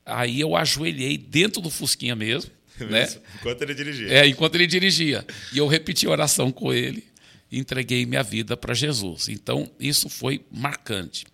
[0.04, 2.50] Aí eu ajoelhei dentro do Fusquinha mesmo.
[2.88, 3.08] né?
[3.36, 4.08] Enquanto ele dirigia.
[4.08, 5.26] É, enquanto ele dirigia.
[5.52, 7.04] E eu repeti a oração com ele
[7.50, 9.28] e entreguei minha vida para Jesus.
[9.28, 11.26] Então, isso foi marcante.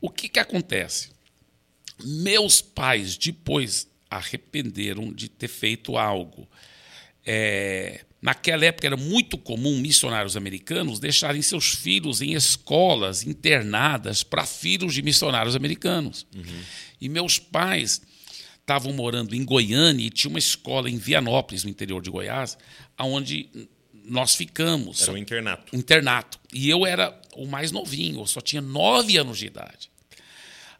[0.00, 1.10] O que, que acontece?
[2.04, 6.46] Meus pais, depois arrependeram de ter feito algo.
[7.24, 14.46] É, naquela época era muito comum missionários americanos deixarem seus filhos em escolas internadas para
[14.46, 16.26] filhos de missionários americanos.
[16.34, 16.62] Uhum.
[16.98, 18.00] E meus pais
[18.58, 22.56] estavam morando em Goiânia e tinha uma escola em Vianópolis, no interior de Goiás,
[22.98, 23.50] onde
[23.92, 25.02] nós ficamos.
[25.02, 25.76] Era um internato.
[25.76, 26.40] Um internato.
[26.50, 29.90] E eu era o mais novinho, eu só tinha nove anos de idade.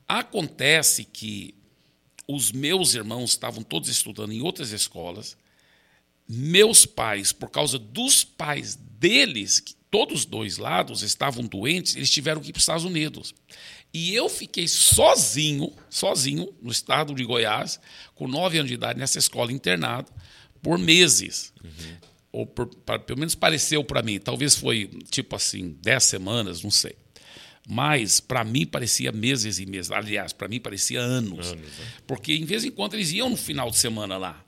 [0.09, 1.55] Acontece que
[2.27, 5.37] os meus irmãos estavam todos estudando em outras escolas.
[6.29, 12.41] Meus pais, por causa dos pais deles, que todos dois lados estavam doentes, eles tiveram
[12.41, 13.35] que ir para os Estados Unidos.
[13.93, 17.79] E eu fiquei sozinho, sozinho, no estado de Goiás,
[18.15, 20.11] com nove anos de idade, nessa escola internada,
[20.61, 21.53] por meses.
[21.63, 21.97] Uhum.
[22.33, 24.19] Ou por, pelo menos pareceu para mim.
[24.19, 26.97] Talvez foi tipo assim, dez semanas, não sei.
[27.69, 29.93] Mas, para mim, parecia meses e meses.
[29.93, 31.53] Aliás, para mim, parecia anos.
[31.53, 31.87] anos né?
[32.07, 34.45] Porque, em vez em quando, eles iam no final de semana lá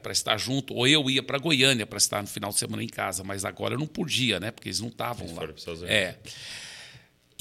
[0.00, 2.88] para estar junto, ou eu ia para Goiânia para estar no final de semana em
[2.88, 4.50] casa, mas agora eu não podia, né?
[4.50, 5.42] Porque eles não estavam lá.
[5.86, 6.16] É.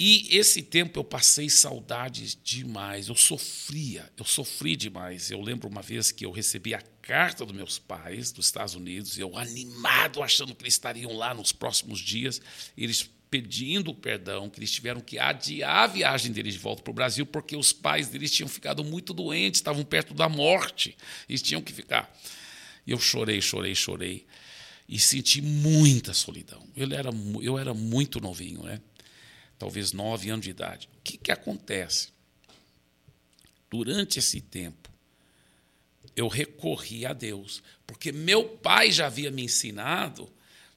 [0.02, 3.10] E esse tempo eu passei saudades demais.
[3.10, 5.30] Eu sofria, eu sofri demais.
[5.30, 9.18] Eu lembro uma vez que eu recebi a carta dos meus pais dos Estados Unidos,
[9.18, 12.42] eu animado, achando que eles estariam lá nos próximos dias.
[12.78, 16.94] Eles pedindo perdão, que eles tiveram que adiar a viagem deles de volta para o
[16.94, 21.62] Brasil, porque os pais deles tinham ficado muito doentes, estavam perto da morte, eles tinham
[21.62, 22.12] que ficar.
[22.86, 24.26] E eu chorei, chorei, chorei.
[24.88, 26.66] E senti muita solidão.
[26.76, 27.12] Eu era,
[27.44, 28.82] eu era muito novinho, né?
[29.60, 30.90] talvez nove anos de idade.
[30.98, 32.08] O que, que acontece?
[33.70, 34.90] Durante esse tempo,
[36.16, 40.32] eu recorri a Deus, porque meu pai já havia me ensinado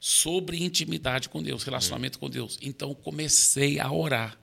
[0.04, 2.58] sobre intimidade com Deus, relacionamento com Deus.
[2.60, 4.36] Então comecei a orar,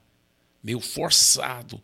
[0.63, 1.83] meio forçado,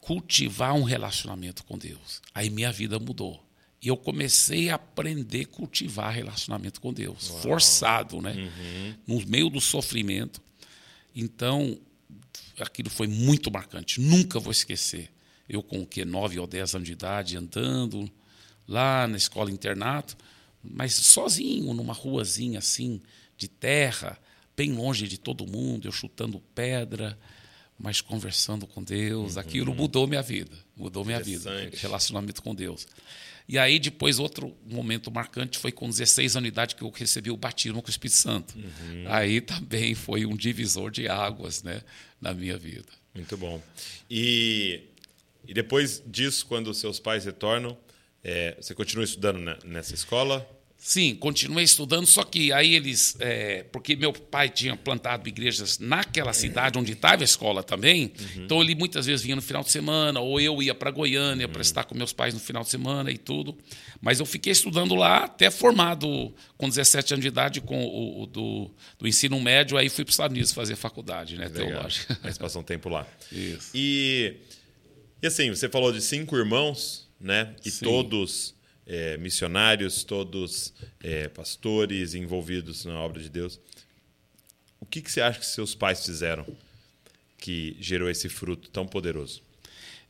[0.00, 2.22] cultivar um relacionamento com Deus.
[2.32, 3.44] Aí minha vida mudou.
[3.82, 7.42] E eu comecei a aprender a cultivar relacionamento com Deus, Uau.
[7.42, 8.32] forçado, né?
[8.32, 8.94] Uhum.
[9.08, 10.40] No meio do sofrimento.
[11.16, 11.76] Então,
[12.60, 14.00] aquilo foi muito marcante.
[14.00, 15.10] Nunca vou esquecer.
[15.48, 18.08] Eu com o que nove ou dez anos de idade andando
[18.68, 20.16] lá na escola internato,
[20.64, 23.00] mas sozinho, numa ruazinha assim,
[23.36, 24.18] de terra,
[24.56, 27.18] bem longe de todo mundo, eu chutando pedra,
[27.78, 29.34] mas conversando com Deus.
[29.34, 29.40] Uhum.
[29.40, 32.86] Aquilo mudou minha vida, mudou minha vida, relacionamento com Deus.
[33.46, 37.30] E aí, depois, outro momento marcante foi com 16 anos de idade que eu recebi
[37.30, 38.56] o batismo com o Espírito Santo.
[38.56, 39.04] Uhum.
[39.06, 41.82] Aí também foi um divisor de águas né,
[42.20, 42.88] na minha vida.
[43.14, 43.62] Muito bom.
[44.10, 44.80] E,
[45.46, 47.76] e depois disso, quando seus pais retornam,
[48.22, 50.48] é, você continua estudando nessa escola?
[50.86, 53.16] Sim, continuei estudando, só que aí eles.
[53.18, 58.44] É, porque meu pai tinha plantado igrejas naquela cidade onde estava a escola também, uhum.
[58.44, 61.52] então ele muitas vezes vinha no final de semana, ou eu ia para Goiânia uhum.
[61.54, 63.56] para estar com meus pais no final de semana e tudo.
[63.98, 68.26] Mas eu fiquei estudando lá, até formado com 17 anos de idade, com o, o
[68.26, 72.18] do, do, ensino médio, aí fui para os Estados Unidos fazer faculdade, né, teológica.
[72.22, 73.06] Mas passou um tempo lá.
[73.32, 73.70] Isso.
[73.74, 74.36] E,
[75.22, 77.56] e assim, você falou de cinco irmãos, né?
[77.64, 77.86] E Sim.
[77.86, 78.53] todos
[78.86, 83.60] é, missionários, todos é, pastores envolvidos na obra de Deus.
[84.80, 86.46] O que, que você acha que seus pais fizeram
[87.38, 89.42] que gerou esse fruto tão poderoso?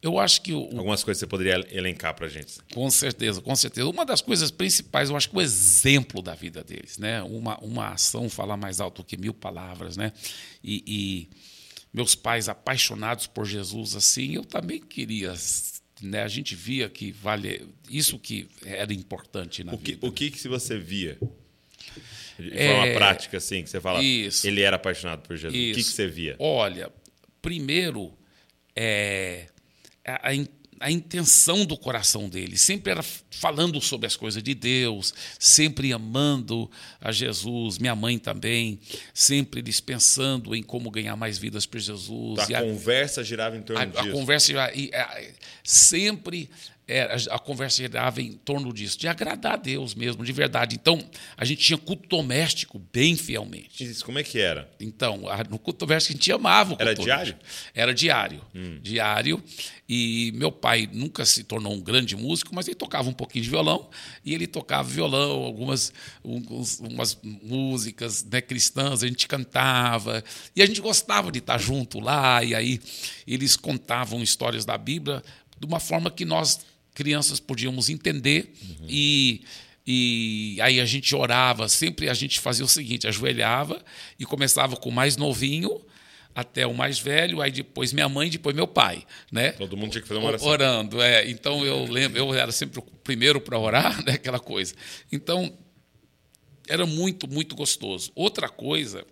[0.02, 0.52] Eu acho que.
[0.52, 2.58] O, Algumas coisas você poderia elencar para a gente.
[2.74, 3.88] Com certeza, com certeza.
[3.88, 7.22] Uma das coisas principais, eu acho que o exemplo da vida deles, né?
[7.22, 10.12] Uma, uma ação fala mais alto que mil palavras, né?
[10.62, 11.28] E, e
[11.90, 15.34] meus pais apaixonados por Jesus assim, eu também queria
[16.04, 20.06] né, a gente via que vale isso que era importante na o que, vida.
[20.06, 21.18] O que, que se você via
[22.38, 25.54] de forma é, prática, assim, que você fala, isso, ele era apaixonado por Jesus.
[25.54, 25.72] Isso.
[25.72, 26.36] O que, que você via?
[26.38, 26.90] Olha,
[27.40, 28.12] primeiro,
[28.74, 29.46] é,
[30.04, 30.34] a, a
[30.80, 32.56] a intenção do coração dele.
[32.56, 38.78] Sempre era falando sobre as coisas de Deus, sempre amando a Jesus, minha mãe também,
[39.12, 42.38] sempre eles pensando em como ganhar mais vidas para Jesus.
[42.38, 44.08] A, a conversa girava em torno a, disso.
[44.08, 44.90] A conversa e,
[45.62, 46.48] sempre
[46.86, 50.76] era, a conversa girava em torno disso, de agradar a Deus mesmo, de verdade.
[50.76, 51.02] Então,
[51.36, 53.84] a gente tinha culto doméstico bem fielmente.
[53.84, 54.70] Isso, como é que era?
[54.78, 57.36] Então, no culto doméstico a gente amava o culto Era diário?
[57.74, 58.40] Era diário.
[58.54, 58.78] Hum.
[58.82, 59.42] Diário.
[59.88, 63.50] E meu pai nunca se tornou um grande músico, mas ele tocava um pouquinho de
[63.50, 63.88] violão,
[64.24, 65.92] e ele tocava violão, algumas
[66.24, 70.24] uns, umas músicas né, cristãs, a gente cantava,
[70.56, 72.80] e a gente gostava de estar junto lá, e aí
[73.26, 75.22] eles contavam histórias da Bíblia
[75.58, 76.60] de uma forma que nós
[76.94, 78.87] crianças podíamos entender uhum.
[78.88, 79.44] e
[79.87, 83.85] e aí a gente orava, sempre a gente fazia o seguinte, ajoelhava
[84.18, 85.78] e começava com o mais novinho
[86.35, 89.52] até o mais velho, aí depois minha mãe, depois meu pai, né?
[89.52, 90.48] Todo mundo tinha que fazer uma oração.
[90.48, 91.28] Orando, é.
[91.30, 94.74] Então eu lembro, eu era sempre o primeiro para orar, né, aquela coisa.
[95.12, 95.57] Então
[96.66, 98.11] era muito, muito gostoso.
[98.14, 99.07] Outra coisa,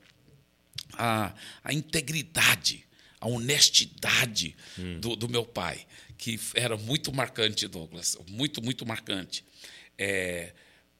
[0.94, 2.84] a, a integridade,
[3.20, 4.98] a honestidade hum.
[4.98, 5.86] do, do meu pai
[6.22, 9.44] que era muito marcante, Douglas, muito, muito marcante.
[9.98, 10.52] É,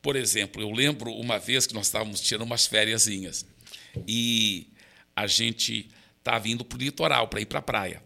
[0.02, 3.06] por exemplo, eu lembro uma vez que nós estávamos tirando umas férias
[4.04, 4.66] e
[5.14, 8.02] a gente estava indo para o litoral, para ir para a praia.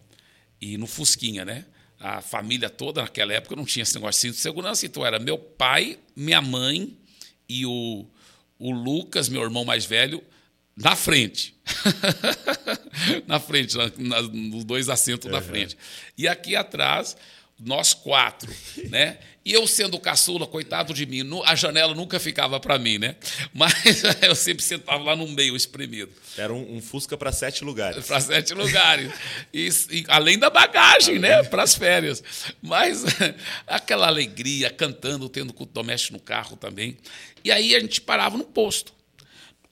[0.60, 1.64] E no Fusquinha, né?
[1.98, 5.98] A família toda, naquela época, não tinha esse negócio de segurança, então era meu pai,
[6.14, 6.98] minha mãe
[7.48, 8.04] e o,
[8.58, 10.22] o Lucas, meu irmão mais velho,
[10.76, 11.56] na frente.
[13.26, 15.32] na frente, na, na, nos dois assentos uhum.
[15.32, 15.76] da frente.
[16.16, 17.16] E aqui atrás,
[17.58, 18.52] nós quatro,
[18.90, 19.18] né?
[19.44, 23.14] E eu sendo caçula, coitado de mim, a janela nunca ficava para mim, né?
[23.54, 26.12] Mas eu sempre sentava lá no meio, espremido.
[26.36, 28.04] Era um, um Fusca para sete lugares.
[28.04, 29.12] Para sete lugares.
[29.54, 31.44] E, e, além da bagagem, né?
[31.44, 32.24] Para as férias.
[32.60, 33.04] Mas
[33.68, 36.98] aquela alegria, cantando, tendo culto doméstico no carro também.
[37.44, 38.95] E aí a gente parava no posto.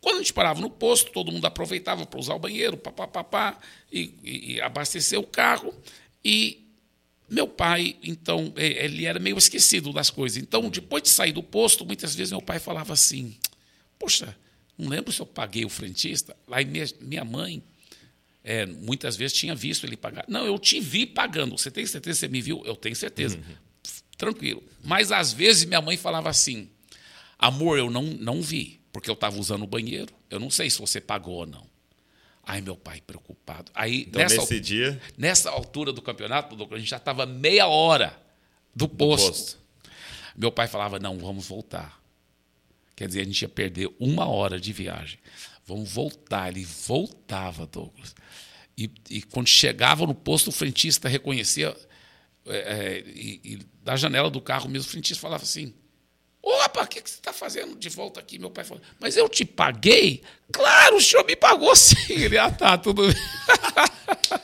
[0.04, 3.58] Quando a gente parava no posto, todo mundo aproveitava para usar o banheiro, papapá,
[3.90, 5.74] e, e, e abastecer o carro.
[6.22, 6.68] E
[7.26, 10.36] meu pai, então, é, ele era meio esquecido das coisas.
[10.36, 13.34] Então, depois de sair do posto, muitas vezes meu pai falava assim:
[13.98, 14.36] Poxa,
[14.76, 16.36] não lembro se eu paguei o frentista.
[16.46, 17.62] Lá minha, minha mãe,
[18.44, 20.26] é, muitas vezes tinha visto ele pagar.
[20.28, 21.56] Não, eu te vi pagando.
[21.56, 22.62] Você tem certeza que você me viu?
[22.66, 23.38] Eu tenho certeza.
[23.38, 23.56] Uhum.
[24.18, 24.62] Tranquilo.
[24.84, 26.68] Mas às vezes minha mãe falava assim:
[27.38, 30.14] Amor, eu não, não vi porque eu estava usando o banheiro.
[30.30, 31.66] Eu não sei se você pagou ou não.
[32.44, 33.72] Aí meu pai preocupado.
[33.74, 38.16] Aí então, nessa, nesse dia, nessa altura do campeonato, a gente já estava meia hora
[38.72, 39.26] do posto.
[39.26, 39.58] do posto.
[40.36, 42.00] Meu pai falava: "Não, vamos voltar".
[42.94, 45.18] Quer dizer, a gente ia perder uma hora de viagem.
[45.66, 46.50] Vamos voltar.
[46.50, 48.14] Ele voltava, Douglas.
[48.78, 51.74] E, e quando chegava no posto, o frentista reconhecia
[52.46, 55.74] é, é, e, e da janela do carro mesmo, o frentista falava assim:
[56.60, 58.38] Rapaz, o que, que você está fazendo de volta aqui?
[58.38, 60.22] Meu pai falou, mas eu te paguei?
[60.52, 61.96] Claro, o senhor me pagou sim.
[62.10, 63.16] Ele, ah, tá, tudo bem.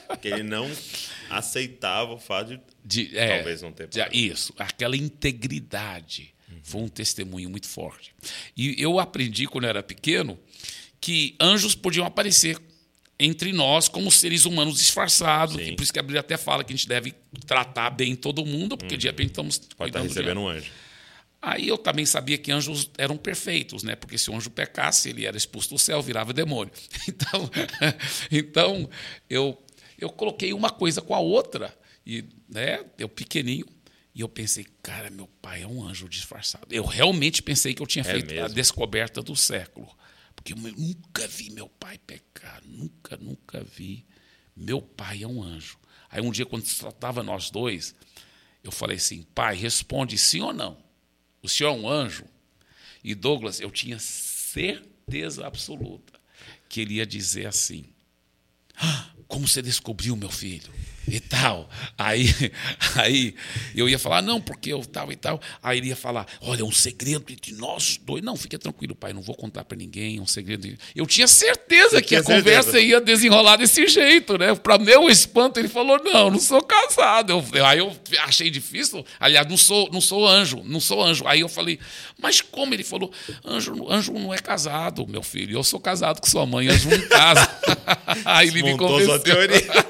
[0.09, 0.71] Porque ele não
[1.31, 4.15] aceitava o fato de, de é, talvez não ter pago.
[4.15, 6.35] Isso, aquela integridade.
[6.49, 6.59] Uhum.
[6.63, 8.15] Foi um testemunho muito forte.
[8.57, 10.39] E eu aprendi, quando eu era pequeno,
[11.01, 12.59] que anjos podiam aparecer
[13.19, 15.57] entre nós como seres humanos disfarçados.
[15.57, 17.15] por isso que a Bíblia até fala que a gente deve
[17.47, 18.99] tratar bem todo mundo, porque uhum.
[18.99, 20.71] de repente estamos Pode estar recebendo um anjo.
[21.43, 23.97] Aí eu também sabia que anjos eram perfeitos, né?
[23.97, 26.73] Porque se o anjo pecasse, ele era expulso do céu, virava demônio.
[27.09, 27.51] Então,
[28.31, 28.91] então
[29.29, 29.63] eu,
[29.99, 31.75] eu coloquei uma coisa com a outra,
[32.07, 33.67] e né, eu pequenininho,
[34.15, 36.67] E eu pensei, cara, meu pai é um anjo disfarçado.
[36.71, 38.55] Eu realmente pensei que eu tinha É feito a mesmo?
[38.55, 39.89] descoberta do século.
[40.35, 42.61] Porque eu nunca vi meu pai pecar.
[42.67, 44.05] Nunca, nunca vi.
[44.57, 45.79] Meu pai é um anjo.
[46.11, 47.95] Aí um dia, quando se tratava nós dois,
[48.65, 50.77] eu falei assim: pai, responde sim ou não.
[51.43, 52.25] O senhor é um anjo?
[53.03, 56.13] E Douglas, eu tinha certeza absoluta
[56.69, 57.85] que ele ia dizer assim:
[58.77, 60.73] "Ah, como você descobriu, meu filho?
[61.11, 61.69] E tal.
[61.99, 62.33] Aí,
[62.97, 63.35] aí
[63.75, 65.41] eu ia falar, não, porque eu tal e tal.
[65.63, 68.23] Aí ele ia falar, olha, é um segredo entre nós dois.
[68.23, 70.63] Não, fica tranquilo, pai, não vou contar para ninguém, é um segredo.
[70.69, 72.81] de-" Eu tinha certeza que tinha a conversa certeza?
[72.87, 74.55] ia desenrolar desse jeito, né?
[74.55, 77.33] Para meu espanto, ele falou, não, não sou casado.
[77.53, 79.05] Eu- aí eu achei difícil.
[79.19, 81.27] Aliás, não sou, não sou anjo, não sou anjo.
[81.27, 81.79] Aí eu falei,
[82.21, 82.73] mas como?
[82.75, 83.13] Ele falou,
[83.45, 85.57] anjo, anjo não é casado, meu filho.
[85.59, 87.49] Eu sou casado com sua mãe, anjo não casa.
[88.25, 89.21] aí ele me Montou sua convenceu.
[89.49, 89.90] teoria.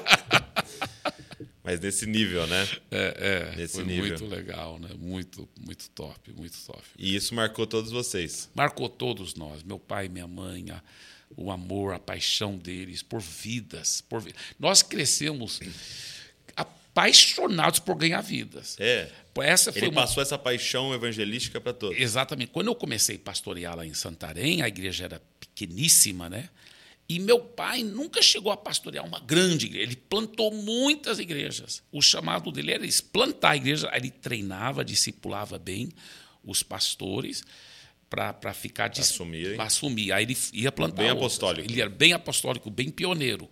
[1.71, 2.67] Mas nesse nível, né?
[2.91, 4.07] É, é, Nesse foi nível.
[4.09, 4.89] muito legal, né?
[4.99, 6.81] Muito, muito top, muito top.
[6.97, 8.49] E isso marcou todos vocês.
[8.53, 10.81] Marcou todos nós, meu pai, minha mãe, a-
[11.37, 15.61] o amor, a paixão deles por vidas, por vi- Nós crescemos
[16.55, 18.75] apaixonados por ganhar vidas.
[18.79, 19.09] É.
[19.41, 21.97] Essa foi Ele uma passou essa paixão evangelística para todos.
[21.97, 22.51] Exatamente.
[22.51, 26.49] Quando eu comecei a pastorear lá em Santarém, a igreja era pequeníssima, né?
[27.13, 29.83] E meu pai nunca chegou a pastorear uma grande igreja.
[29.83, 31.83] Ele plantou muitas igrejas.
[31.91, 33.91] O chamado dele era plantar a igreja.
[33.93, 35.89] Ele treinava, discipulava bem
[36.41, 37.43] os pastores
[38.09, 39.55] para ficar dis- assumirem.
[39.55, 40.13] pra assumir.
[40.13, 41.01] Aí ele ia plantar.
[41.01, 41.25] Bem outros.
[41.37, 41.69] apostólico.
[41.69, 43.49] Ele era bem apostólico, bem pioneiro.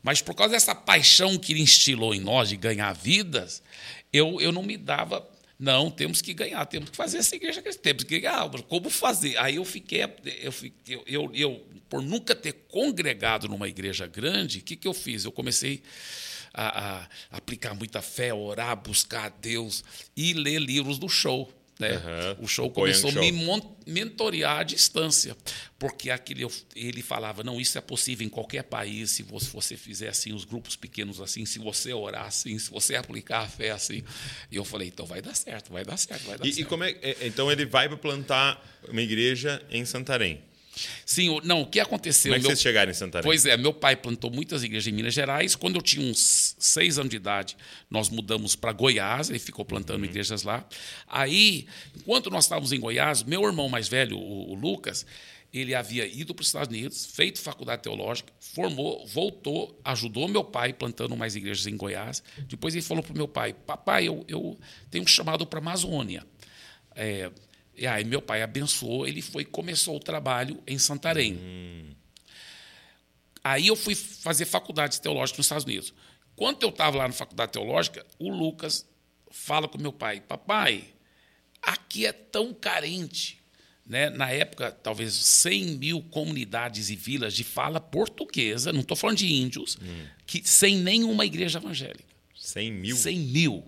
[0.00, 3.64] Mas por causa dessa paixão que ele instilou em nós de ganhar vidas,
[4.12, 5.28] eu, eu não me dava.
[5.58, 8.48] Não, temos que ganhar, temos que fazer essa igreja crescer, temos que ganhar.
[8.68, 9.36] Como fazer?
[9.38, 10.54] Aí eu fiquei, eu,
[11.06, 15.24] eu, eu, por nunca ter congregado numa igreja grande, o que, que eu fiz?
[15.24, 15.82] Eu comecei
[16.52, 19.84] a, a aplicar muita fé, orar, buscar a Deus
[20.16, 21.52] e ler livros do show.
[21.78, 21.90] Né?
[21.90, 22.36] Aham.
[22.40, 23.30] O show começou a me
[23.86, 25.36] mentorear à distância,
[25.78, 30.08] porque aquele, ele falava, não, isso é possível em qualquer país, se você, você fizer
[30.08, 34.02] assim, os grupos pequenos assim, se você orar assim, se você aplicar a fé assim.
[34.50, 36.68] E eu falei, então vai dar certo, vai dar certo, vai dar E, e certo.
[36.68, 40.42] como é, é, então ele vai para plantar uma igreja em Santarém.
[41.04, 42.30] Sim, não, o que aconteceu?
[42.30, 43.24] Como é que Meu- vocês chegaram em Santarém?
[43.24, 45.54] Pois é, meu pai plantou muitas igrejas em Minas Gerais.
[45.54, 47.56] Quando eu tinha uns seis anos de idade,
[47.90, 50.66] nós mudamos para Goiás, ele ficou plantando igrejas lá.
[51.06, 55.06] Aí, enquanto nós estávamos em Goiás, meu irmão mais velho, o, o Lucas,
[55.52, 60.72] ele havia ido para os Estados Unidos, feito faculdade teológica, formou, voltou, ajudou meu pai
[60.72, 62.22] plantando mais igrejas em Goiás.
[62.46, 64.58] Depois ele falou para o meu pai: Papai, eu, eu
[64.90, 66.26] tenho um chamado para a Amazônia.
[66.94, 67.30] É,
[67.76, 71.96] e aí meu pai abençoou, ele foi e começou o trabalho em Santarém.
[73.44, 75.94] Aí eu fui fazer faculdade teológica nos Estados Unidos.
[76.34, 78.86] Quando eu estava lá na faculdade teológica, o Lucas
[79.30, 80.84] fala com meu pai: Papai,
[81.62, 83.38] aqui é tão carente.
[83.86, 84.10] Né?
[84.10, 89.32] Na época, talvez 100 mil comunidades e vilas de fala portuguesa, não estou falando de
[89.32, 89.78] índios,
[90.26, 92.04] que, sem nenhuma igreja evangélica.
[92.34, 92.96] 100 mil?
[92.96, 93.64] 100 mil.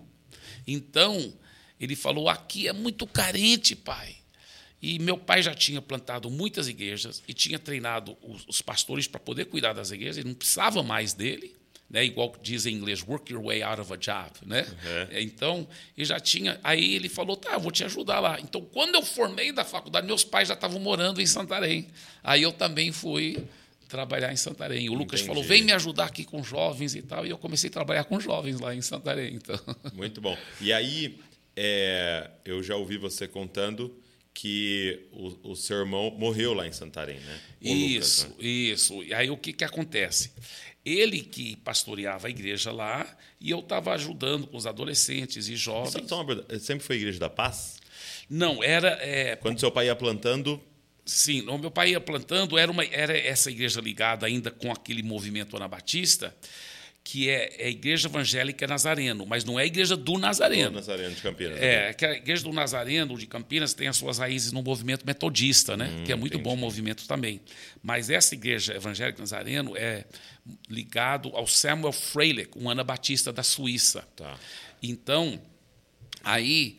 [0.67, 1.33] Então,
[1.79, 4.15] ele falou: aqui é muito carente, pai.
[4.81, 9.45] E meu pai já tinha plantado muitas igrejas e tinha treinado os, pastores para poder
[9.45, 11.57] cuidar das igrejas, ele não precisava mais dele.
[11.89, 14.29] Né, igual diz em inglês, work your way out of a job.
[14.45, 14.63] Né?
[15.11, 16.59] Então, ele já tinha.
[16.63, 18.39] Aí ele falou: tá, eu vou te ajudar lá.
[18.39, 21.87] Então, quando eu formei da faculdade, meus pais já estavam morando em Santarém.
[22.23, 23.43] Aí eu também fui
[23.87, 24.87] trabalhar em Santarém.
[24.87, 25.35] O Lucas Entendi.
[25.35, 27.25] falou: vem me ajudar aqui com jovens e tal.
[27.25, 29.33] E eu comecei a trabalhar com jovens lá em Santarém.
[29.33, 29.59] Então.
[29.93, 30.37] Muito bom.
[30.61, 31.19] E aí,
[31.61, 33.93] é, eu já ouvi você contando
[34.33, 37.39] que o, o seu irmão morreu lá em Santarém, né?
[37.61, 38.49] O Isso, Lucas, né?
[38.49, 39.03] isso.
[39.03, 40.31] E aí o que, que acontece?
[40.85, 43.05] Ele que pastoreava a igreja lá
[43.41, 46.09] e eu estava ajudando com os adolescentes e jovens.
[46.09, 47.77] uma pergunta, sempre foi a Igreja da Paz?
[48.29, 48.97] Não, era.
[49.01, 50.61] é, Quando seu pai ia plantando,
[51.05, 55.03] sim, o meu pai ia plantando, era, uma, era essa igreja ligada ainda com aquele
[55.03, 56.33] movimento anabatista,
[57.11, 60.75] que é, é a Igreja Evangélica Nazareno, mas não é a igreja do Nazareno.
[60.75, 61.59] Nazareno de Campinas.
[61.59, 65.75] É, que a igreja do Nazareno de Campinas tem as suas raízes no movimento metodista,
[65.75, 66.03] né?
[66.05, 66.47] que é muito entendi.
[66.47, 67.41] bom movimento também.
[67.81, 70.05] Mas essa igreja evangélica Nazareno é
[70.69, 74.07] ligado ao Samuel Freilich, um anabatista da Suíça.
[74.15, 74.37] Tá.
[74.83, 75.41] Então,
[76.23, 76.77] aí,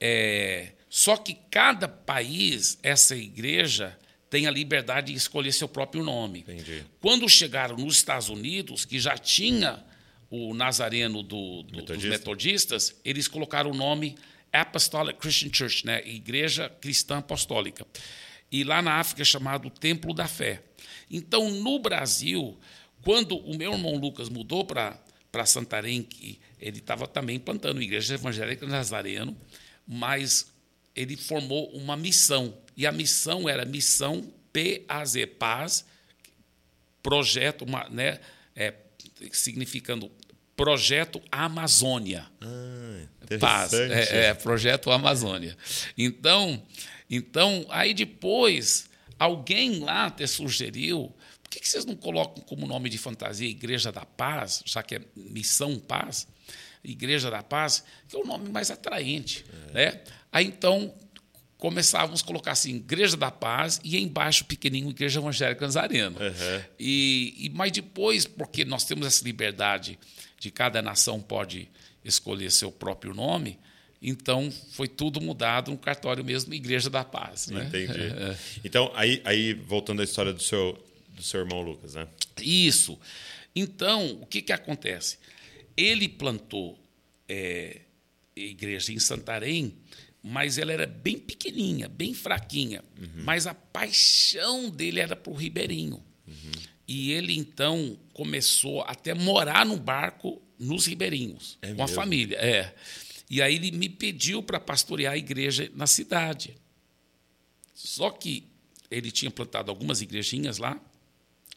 [0.00, 3.98] é, só que cada país, essa igreja
[4.34, 6.40] tem a liberdade de escolher seu próprio nome.
[6.40, 6.82] Entendi.
[7.00, 9.80] Quando chegaram nos Estados Unidos, que já tinha
[10.28, 12.08] o nazareno do- do- dos Metodista.
[12.08, 14.16] metodistas, eles colocaram o nome
[14.52, 16.02] Apostolic Christian Church, né?
[16.04, 17.86] Igreja Cristã Apostólica.
[18.50, 20.64] E lá na África é chamado Templo da Fé.
[21.08, 22.58] Então, no Brasil,
[23.04, 28.14] quando o meu irmão Lucas mudou para para Santarém que ele estava também plantando igreja
[28.14, 29.36] evangélica Nazareno,
[29.86, 30.52] mas
[30.94, 32.56] ele formou uma missão.
[32.76, 35.84] E a missão era missão PAZ, paz,
[37.02, 38.20] projeto, uma, né,
[38.54, 38.74] é,
[39.32, 40.10] significando
[40.56, 42.26] Projeto Amazônia.
[42.40, 45.56] Ah, Paz, é, é, Projeto Amazônia.
[45.98, 46.62] Então,
[47.10, 51.12] então, aí depois, alguém lá até sugeriu,
[51.42, 55.00] por que vocês não colocam como nome de fantasia Igreja da Paz, já que é
[55.16, 56.28] Missão Paz?
[56.84, 59.44] Igreja da Paz, que é o nome mais atraente.
[59.70, 59.72] É.
[59.72, 60.00] Né?
[60.30, 60.94] Aí então
[61.58, 66.18] começávamos a colocar assim, Igreja da Paz e embaixo pequenininho Igreja Evangélica Nazareno.
[66.18, 66.62] Uhum.
[66.78, 69.98] E, e mas depois, porque nós temos essa liberdade
[70.38, 71.68] de cada nação pode
[72.04, 73.58] escolher seu próprio nome,
[74.02, 77.48] então foi tudo mudado no cartório mesmo, Igreja da Paz.
[77.48, 77.64] Né?
[77.64, 77.94] Entendi.
[78.14, 78.36] É.
[78.62, 80.78] Então, aí, aí voltando à história do seu,
[81.08, 82.06] do seu irmão Lucas, né?
[82.42, 82.98] Isso.
[83.56, 85.18] Então, o que, que acontece?
[85.76, 86.78] Ele plantou
[87.28, 87.80] é,
[88.36, 89.74] igreja em Santarém,
[90.26, 92.82] mas ela era bem pequenininha, bem fraquinha.
[92.98, 93.24] Uhum.
[93.24, 96.02] Mas a paixão dele era para o Ribeirinho.
[96.26, 96.52] Uhum.
[96.88, 101.84] E ele então começou até morar no barco nos Ribeirinhos, é com mesmo?
[101.84, 102.38] a família.
[102.38, 102.74] É.
[103.28, 106.56] E aí ele me pediu para pastorear a igreja na cidade.
[107.74, 108.46] Só que
[108.90, 110.80] ele tinha plantado algumas igrejinhas lá,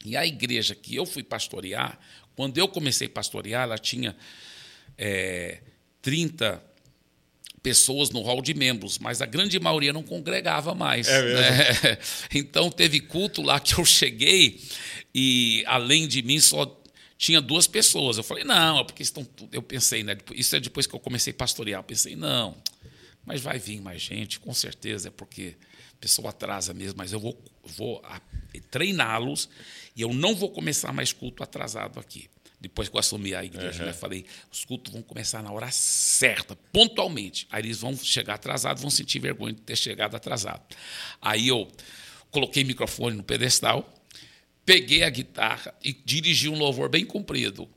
[0.03, 1.97] e a igreja que eu fui pastorear,
[2.36, 4.13] quando eu comecei a pastorear, ela tinha
[4.97, 5.61] é,
[6.01, 6.61] 30
[7.62, 11.08] pessoas no hall de membros, mas a grande maioria não congregava mais.
[11.08, 11.41] É mesmo?
[11.41, 11.97] Né?
[12.34, 14.62] Então teve culto lá que eu cheguei
[15.14, 16.66] e além de mim só
[17.18, 18.18] tinha duas pessoas.
[18.18, 19.28] Eu falei, não, é porque estão.
[19.51, 20.16] Eu pensei, né?
[20.34, 21.80] Isso é depois que eu comecei a pastorear.
[21.80, 22.55] Eu pensei, não,
[23.26, 25.55] mas vai vir mais gente, com certeza, é porque
[25.93, 28.01] a pessoa atrasa mesmo, mas eu vou, vou
[28.70, 29.49] treiná-los
[29.95, 32.30] e eu não vou começar mais culto atrasado aqui.
[32.60, 33.88] Depois que eu assumi a igreja, uhum.
[33.88, 33.93] né?
[33.93, 37.47] Falei, os cultos vão começar na hora certa, pontualmente.
[37.51, 40.64] Aí eles vão chegar atrasados, vão sentir vergonha de ter chegado atrasado.
[41.22, 41.68] Aí eu
[42.32, 43.88] coloquei o microfone no pedestal,
[44.66, 47.70] peguei a guitarra e dirigi um louvor bem comprido.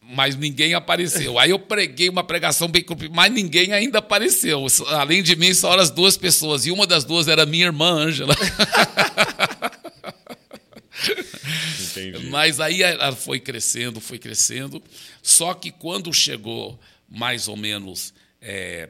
[0.00, 1.38] Mas ninguém apareceu.
[1.38, 4.66] Aí eu preguei uma pregação bem comprida, mas ninguém ainda apareceu.
[4.88, 6.66] Além de mim, só as duas pessoas.
[6.66, 8.34] E uma das duas era minha irmã Ângela.
[11.80, 12.26] Entendi.
[12.26, 14.82] Mas aí ela foi crescendo, foi crescendo.
[15.22, 16.78] Só que quando chegou
[17.08, 18.14] mais ou menos.
[18.40, 18.88] É,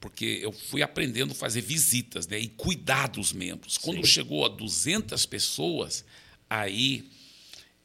[0.00, 3.76] porque eu fui aprendendo a fazer visitas né, e cuidar dos membros.
[3.76, 4.12] Quando Sim.
[4.12, 6.04] chegou a 200 pessoas,
[6.48, 7.10] Aí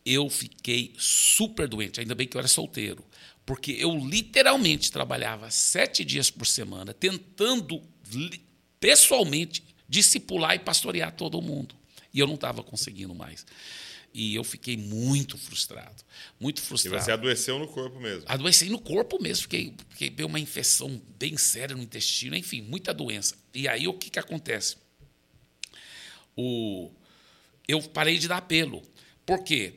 [0.06, 3.04] eu fiquei super doente, ainda bem que eu era solteiro,
[3.46, 7.82] porque eu literalmente trabalhava sete dias por semana, tentando
[8.80, 11.76] pessoalmente discipular e pastorear todo mundo.
[12.14, 13.46] E eu não estava conseguindo mais.
[14.14, 16.04] E eu fiquei muito frustrado,
[16.40, 16.98] muito frustrado.
[16.98, 18.24] E você adoeceu no corpo mesmo?
[18.28, 22.94] Adoeci no corpo mesmo, fiquei, fiquei deu uma infecção bem séria no intestino, enfim, muita
[22.94, 23.36] doença.
[23.54, 24.78] E aí o que, que acontece?
[26.36, 26.92] O,
[27.68, 28.84] eu parei de dar apelo.
[29.26, 29.76] Por quê?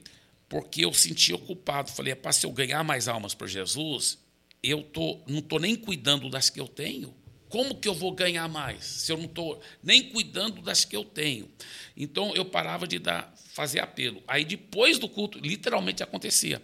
[0.49, 1.91] Porque eu sentia ocupado.
[1.91, 4.19] Falei, para se eu ganhar mais almas para Jesus,
[4.63, 7.15] eu tô, não estou nem cuidando das que eu tenho.
[7.57, 11.03] Como que eu vou ganhar mais se eu não estou nem cuidando das que eu
[11.03, 11.49] tenho?
[11.97, 14.23] Então eu parava de dar, fazer apelo.
[14.29, 16.61] Aí depois do culto, literalmente acontecia.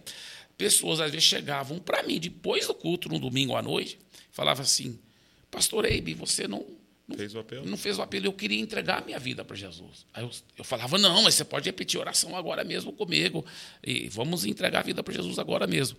[0.55, 3.97] Pessoas às vezes chegavam para mim depois do culto, no domingo à noite,
[4.31, 4.99] falavam assim:
[5.49, 6.63] Pastor Eibe, você não
[7.07, 7.65] não fez o apelo?
[7.65, 8.27] Não fez o apelo.
[8.27, 10.05] Eu queria entregar a minha vida para Jesus.
[10.13, 10.29] Aí eu,
[10.59, 13.43] eu, falava, não, mas você pode repetir a oração agora mesmo comigo.
[13.83, 15.97] E vamos entregar a vida para Jesus agora mesmo.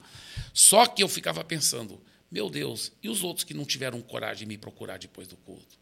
[0.52, 2.00] Só que eu ficava pensando,
[2.34, 5.78] meu Deus, e os outros que não tiveram coragem de me procurar depois do culto?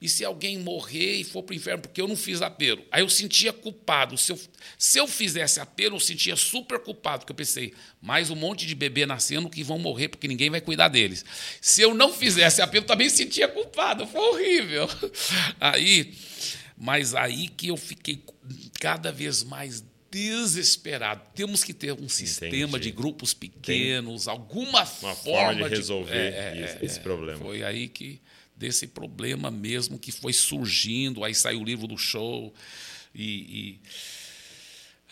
[0.00, 2.82] E se alguém morrer e for para o inferno porque eu não fiz apelo?
[2.90, 4.16] Aí eu sentia culpado.
[4.16, 4.40] Se eu,
[4.78, 8.74] se eu fizesse apelo, eu sentia super culpado, porque eu pensei, mais um monte de
[8.74, 11.22] bebê nascendo que vão morrer porque ninguém vai cuidar deles.
[11.60, 14.06] Se eu não fizesse apelo, também sentia culpado.
[14.06, 14.88] Foi horrível.
[15.60, 16.14] Aí,
[16.78, 18.24] mas aí que eu fiquei
[18.80, 21.22] cada vez mais desesperado.
[21.34, 22.80] Temos que ter um sistema Entendi.
[22.80, 27.00] de grupos pequenos, Tem alguma uma forma, forma de resolver de, é, esse, é, esse
[27.00, 27.38] problema.
[27.38, 28.20] Foi aí que
[28.56, 31.24] desse problema mesmo que foi surgindo.
[31.24, 32.52] Aí saiu o livro do show
[33.14, 33.80] e, e...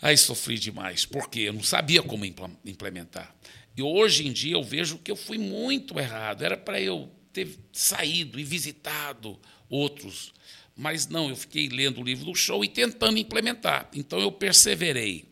[0.01, 2.23] aí sofri demais, porque eu não sabia como
[2.63, 3.35] implementar.
[3.75, 6.43] E hoje em dia eu vejo que eu fui muito errado.
[6.43, 9.39] Era para eu ter saído e visitado
[9.69, 10.33] outros,
[10.79, 13.89] mas não, eu fiquei lendo o livro do show e tentando implementar.
[13.93, 15.25] Então eu perseverei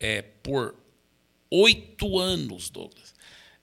[0.00, 0.74] é, por
[1.48, 3.14] oito anos, Douglas,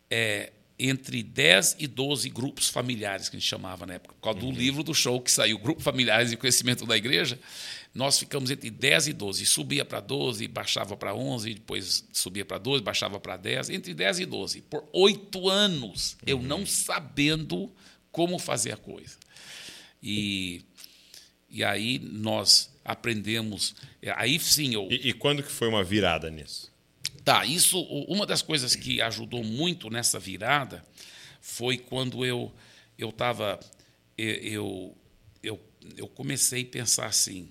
[0.10, 4.40] é, entre 10 e 12 grupos familiares, que a gente chamava na época, por causa
[4.40, 7.38] do livro do show que saiu, Grupo Familiares e Conhecimento da Igreja,
[7.94, 9.46] nós ficamos entre 10 e 12.
[9.46, 14.22] Subia para 12, baixava para 11, depois subia para 12, baixava para 10, entre 10
[14.22, 14.62] e 12.
[14.62, 17.70] Por oito anos, eu não sabendo
[18.10, 19.18] como fazer a coisa.
[20.02, 20.64] E,
[21.50, 23.76] e aí nós aprendemos.
[24.16, 24.88] Aí sim eu.
[24.90, 26.72] E, e quando que foi uma virada nisso?
[27.24, 30.84] Tá, isso, uma das coisas que ajudou muito nessa virada
[31.42, 32.52] foi quando eu
[32.98, 33.60] eu estava
[34.18, 34.96] eu,
[35.42, 35.60] eu,
[35.96, 37.50] eu comecei a pensar assim,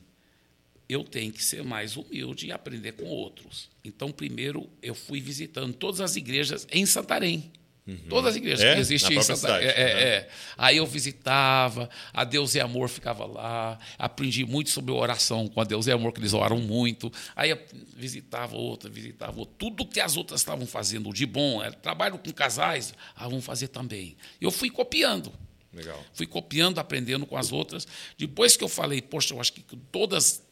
[0.89, 3.71] eu tenho que ser mais humilde e aprender com outros.
[3.85, 7.51] Então, primeiro, eu fui visitando todas as igrejas em Santarém.
[7.89, 7.97] Uhum.
[8.07, 8.75] Todas as igrejas é?
[8.75, 9.67] que existem em Santarém.
[9.67, 10.29] É, é, é,
[10.59, 15.65] Aí eu visitava, a Deus e Amor ficava lá, aprendi muito sobre oração com a
[15.65, 17.11] Deus e Amor, que eles oraram muito.
[17.35, 17.59] Aí eu
[17.97, 19.55] visitava outra, visitava outra.
[19.57, 23.69] Tudo que as outras estavam fazendo de bom, era trabalho com casais, ah, vamos fazer
[23.69, 24.19] também.
[24.39, 25.33] Eu fui copiando.
[25.73, 26.05] Legal.
[26.13, 27.89] Fui copiando, aprendendo com as outras.
[28.19, 30.43] Depois que eu falei, poxa, eu acho que todas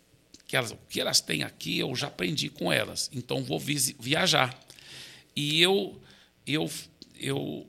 [0.47, 4.59] que elas, o que elas têm aqui eu já aprendi com elas, então vou viajar.
[5.35, 6.01] E eu,
[6.47, 6.71] eu
[7.19, 7.67] eu,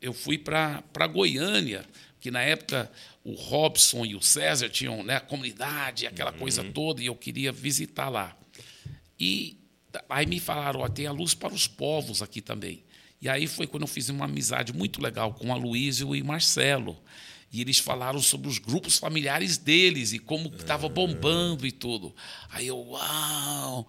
[0.00, 1.84] eu fui para Goiânia,
[2.20, 2.90] que na época
[3.24, 6.38] o Robson e o César tinham né, a comunidade, aquela uhum.
[6.38, 8.36] coisa toda, e eu queria visitar lá.
[9.18, 9.58] E
[10.08, 12.84] aí me falaram, ó, tem a luz para os povos aqui também.
[13.20, 16.96] E aí foi quando eu fiz uma amizade muito legal com a Luísio e Marcelo.
[17.52, 22.14] E eles falaram sobre os grupos familiares deles e como estava bombando e tudo.
[22.50, 23.88] Aí eu, uau!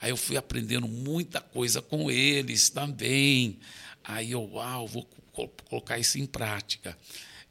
[0.00, 3.58] Aí eu fui aprendendo muita coisa com eles também.
[4.06, 5.04] Aí eu, uau, vou
[5.68, 6.96] colocar isso em prática.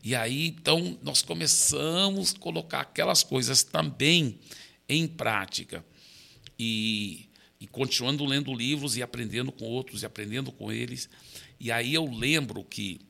[0.04, 4.40] E aí, então, nós começamos a colocar aquelas coisas também
[4.88, 5.84] em prática.
[6.58, 7.28] E,
[7.60, 11.10] e continuando lendo livros e aprendendo com outros e aprendendo com eles.
[11.60, 13.02] E aí eu lembro que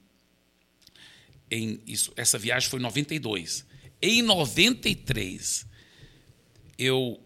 [1.52, 3.66] em isso, essa viagem foi em 92.
[4.02, 5.66] Em 93,
[6.78, 7.22] eu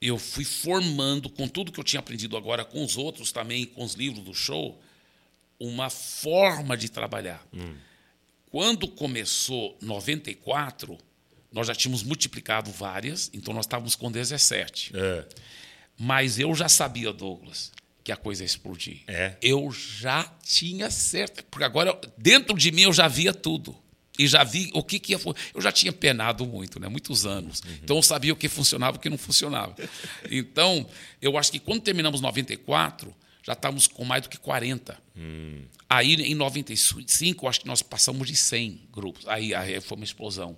[0.00, 3.82] eu fui formando com tudo que eu tinha aprendido agora com os outros também, com
[3.82, 4.78] os livros do show,
[5.68, 7.44] uma forma de trabalhar.
[7.52, 7.74] Hum.
[8.50, 10.96] Quando começou 94,
[11.50, 14.92] nós já tínhamos multiplicado várias, então nós estávamos com 17.
[14.94, 15.24] É.
[15.98, 19.02] Mas eu já sabia, Douglas, que a coisa ia explodir.
[19.06, 19.36] É.
[19.40, 23.76] Eu já tinha certo, porque agora dentro de mim eu já via tudo.
[24.16, 25.20] E já vi o que, que ia.
[25.52, 26.86] Eu já tinha penado muito, né?
[26.88, 27.60] muitos anos.
[27.60, 27.78] Uhum.
[27.82, 29.74] Então eu sabia o que funcionava e o que não funcionava.
[30.30, 30.86] Então,
[31.20, 33.14] eu acho que quando terminamos 94,
[33.44, 34.98] já estávamos com mais do que 40.
[35.16, 35.62] Hum.
[35.88, 39.28] Aí, em 95, acho que nós passamos de 100 grupos.
[39.28, 40.56] Aí, aí foi uma explosão.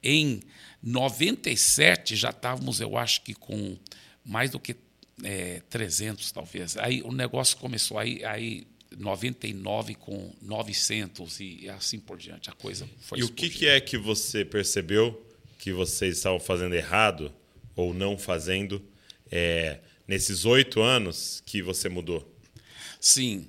[0.00, 0.40] Em
[0.80, 3.76] 97, já estávamos, eu acho que com
[4.24, 4.76] mais do que
[5.24, 6.76] é, 300, talvez.
[6.76, 12.48] Aí o negócio começou, aí, aí 99 com 900 e assim por diante.
[12.48, 15.26] A coisa foi E o que, que é que você percebeu
[15.58, 17.32] que vocês estavam fazendo errado
[17.74, 18.80] ou não fazendo?
[19.30, 22.26] É, nesses oito anos que você mudou?
[22.98, 23.46] Sim.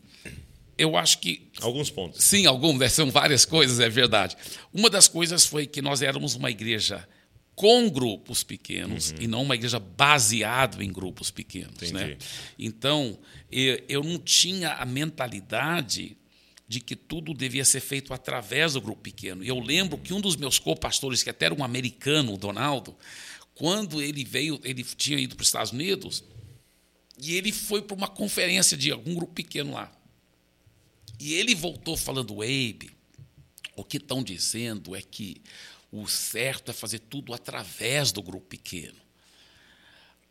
[0.78, 1.49] Eu acho que.
[1.62, 2.24] Alguns pontos.
[2.24, 2.89] Sim, alguns, né?
[2.89, 4.36] são várias coisas, é verdade.
[4.74, 7.07] Uma das coisas foi que nós éramos uma igreja
[7.55, 9.18] com grupos pequenos uhum.
[9.20, 11.91] e não uma igreja baseada em grupos pequenos.
[11.91, 12.18] Né?
[12.57, 13.20] Então,
[13.51, 16.16] eu não tinha a mentalidade
[16.66, 19.43] de que tudo devia ser feito através do grupo pequeno.
[19.43, 22.95] E eu lembro que um dos meus co-pastores, que até era um americano, o Donaldo,
[23.55, 26.24] quando ele veio, ele tinha ido para os Estados Unidos,
[27.22, 29.91] e ele foi para uma conferência de algum grupo pequeno lá.
[31.20, 32.91] E ele voltou falando, Abe,
[33.76, 35.41] o que estão dizendo é que
[35.91, 38.97] o certo é fazer tudo através do grupo pequeno.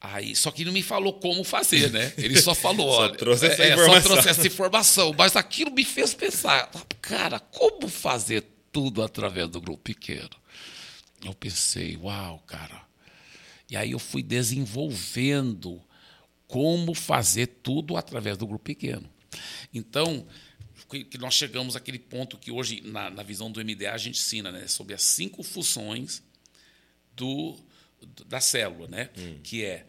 [0.00, 2.12] Aí, só que ele não me falou como fazer, né?
[2.16, 4.02] Ele só falou, só olha, trouxe essa é, informação.
[4.02, 6.70] só trouxe essa informação, mas aquilo me fez pensar,
[7.02, 10.30] cara, como fazer tudo através do grupo pequeno?
[11.24, 12.80] Eu pensei, uau, cara.
[13.68, 15.82] E aí eu fui desenvolvendo
[16.48, 19.08] como fazer tudo através do grupo pequeno.
[19.72, 20.26] Então,
[20.88, 24.50] que nós chegamos àquele ponto que hoje, na, na visão do MDA, a gente ensina
[24.50, 26.22] né, sobre as cinco funções
[27.14, 27.56] do,
[28.26, 29.10] da célula, né?
[29.18, 29.38] Hum.
[29.42, 29.86] que é,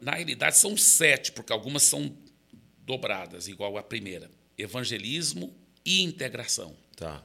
[0.00, 2.16] na realidade, são sete, porque algumas são
[2.86, 4.30] dobradas, igual a primeira.
[4.56, 6.76] Evangelismo e integração.
[6.96, 7.24] Tá.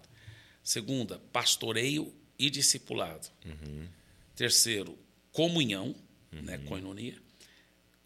[0.63, 3.27] Segunda, pastoreio e discipulado.
[3.45, 3.87] Uhum.
[4.35, 4.97] Terceiro,
[5.31, 5.95] comunhão,
[6.31, 6.41] né, uhum.
[6.41, 7.24] né, coinonia.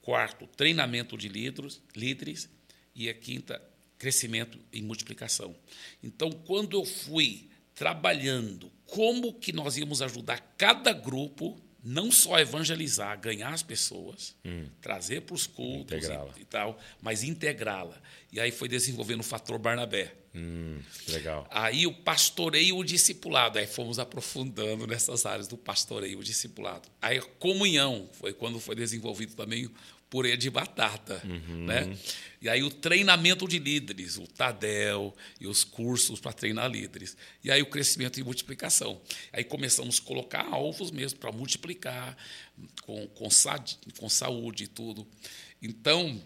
[0.10, 2.49] Quarto, treinamento de líderes, líderes.
[2.95, 3.62] E a quinta,
[3.95, 5.55] crescimento e multiplicação.
[6.03, 13.20] Então, quando eu fui trabalhando como que nós íamos ajudar cada grupo, não só evangelizar,
[13.20, 14.36] ganhar as pessoas,
[14.82, 18.01] trazer para os cultos e, e tal, mas integrá-la.
[18.32, 20.16] E aí foi desenvolvendo o fator Barnabé.
[20.34, 21.47] Hum, legal.
[21.49, 23.57] Aí o pastoreio e o discipulado.
[23.57, 26.88] Aí fomos aprofundando nessas áreas do pastoreio e o discipulado.
[27.01, 29.72] Aí a comunhão foi quando foi desenvolvido também o
[30.10, 31.22] purê de batata.
[31.26, 31.95] Né?
[32.41, 37.16] E aí o treinamento de líderes, o Tadel e os cursos para treinar líderes.
[37.43, 38.99] E aí o crescimento e multiplicação.
[39.32, 42.18] Aí começamos a colocar alvos mesmo para multiplicar,
[42.82, 43.64] com, com, sa-
[43.97, 45.05] com saúde e tudo.
[45.62, 46.20] Então,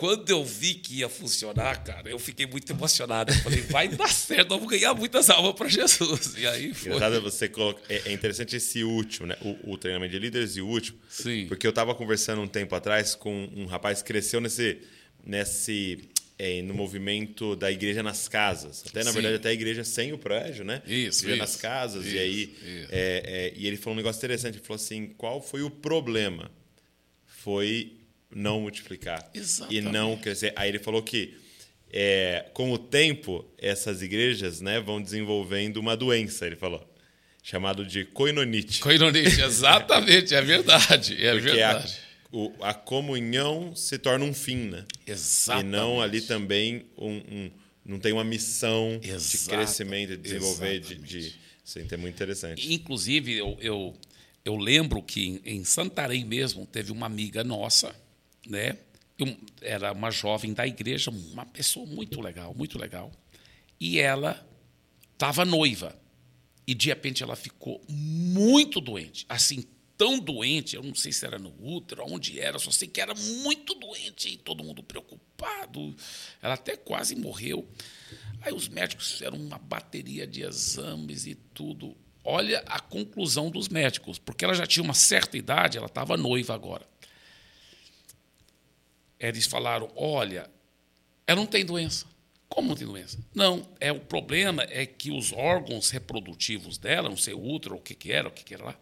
[0.00, 3.30] quando eu vi que ia funcionar, cara, eu fiquei muito emocionado.
[3.30, 6.38] Eu falei, vai dar certo, vamos ganhar muitas almas para Jesus.
[6.38, 6.92] E aí foi.
[6.92, 7.82] Engraçado é você coloca...
[7.86, 9.36] é, é interessante esse último, né?
[9.42, 10.98] O, o treinamento de líderes e o último.
[11.06, 11.44] Sim.
[11.48, 14.78] Porque eu estava conversando um tempo atrás com um rapaz que cresceu nesse,
[15.22, 15.98] nesse
[16.38, 18.82] é, no movimento da igreja nas casas.
[18.88, 19.16] Até, na Sim.
[19.16, 20.80] verdade, até a igreja sem o prédio, né?
[20.86, 22.06] Isso, Igreja isso, nas casas.
[22.06, 22.54] isso, e aí,
[22.90, 24.54] é, é, e ele falou um negócio interessante.
[24.54, 26.50] Ele falou assim, qual foi o problema?
[27.26, 27.99] Foi
[28.34, 29.28] não multiplicar.
[29.34, 29.82] E Exatamente.
[29.82, 30.52] não crescer.
[30.56, 31.36] Aí ele falou que
[31.92, 36.88] é, com o tempo, essas igrejas né, vão desenvolvendo uma doença, ele falou,
[37.42, 38.80] chamado de coinonite.
[38.80, 41.14] Coinonite, exatamente, é verdade.
[41.24, 41.98] É Porque a, verdade.
[42.30, 44.84] o- a comunhão se torna um fim, né?
[45.06, 45.66] Exatamente.
[45.66, 47.50] E não ali também um, um-
[47.84, 52.72] não tem uma missão de Exato, crescimento, de desenvolver, de, de isso é muito interessante.
[52.72, 53.96] Inclusive, eu, eu,
[54.44, 57.94] eu lembro que em Santarém mesmo teve uma amiga nossa,
[58.46, 58.78] né?
[59.18, 63.12] Eu- era uma jovem da igreja, uma pessoa muito legal, muito legal.
[63.78, 64.46] E ela
[65.12, 65.94] estava noiva.
[66.66, 69.26] E de repente ela ficou muito doente.
[69.28, 69.64] Assim,
[69.98, 73.14] tão doente, eu não sei se era no útero, onde era, só sei que era
[73.14, 75.94] muito doente e todo mundo preocupado.
[76.40, 77.68] Ela até quase morreu.
[78.40, 81.94] Aí os médicos fizeram uma bateria de exames e tudo.
[82.24, 86.54] Olha a conclusão dos médicos, porque ela já tinha uma certa idade, ela estava noiva
[86.54, 86.88] agora.
[89.20, 90.50] Eles falaram: olha,
[91.26, 92.06] ela não tem doença.
[92.48, 93.18] Como não tem doença?
[93.32, 97.94] Não, é o problema é que os órgãos reprodutivos dela, não sei, útero, o que,
[97.94, 98.76] que era, o que, que era lá,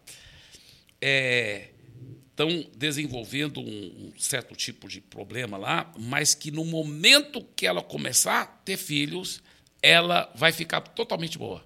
[2.31, 3.65] estão desenvolvendo um,
[4.07, 8.77] um certo tipo de problema lá, mas que no momento que ela começar a ter
[8.77, 9.43] filhos,
[9.83, 11.63] ela vai ficar totalmente boa.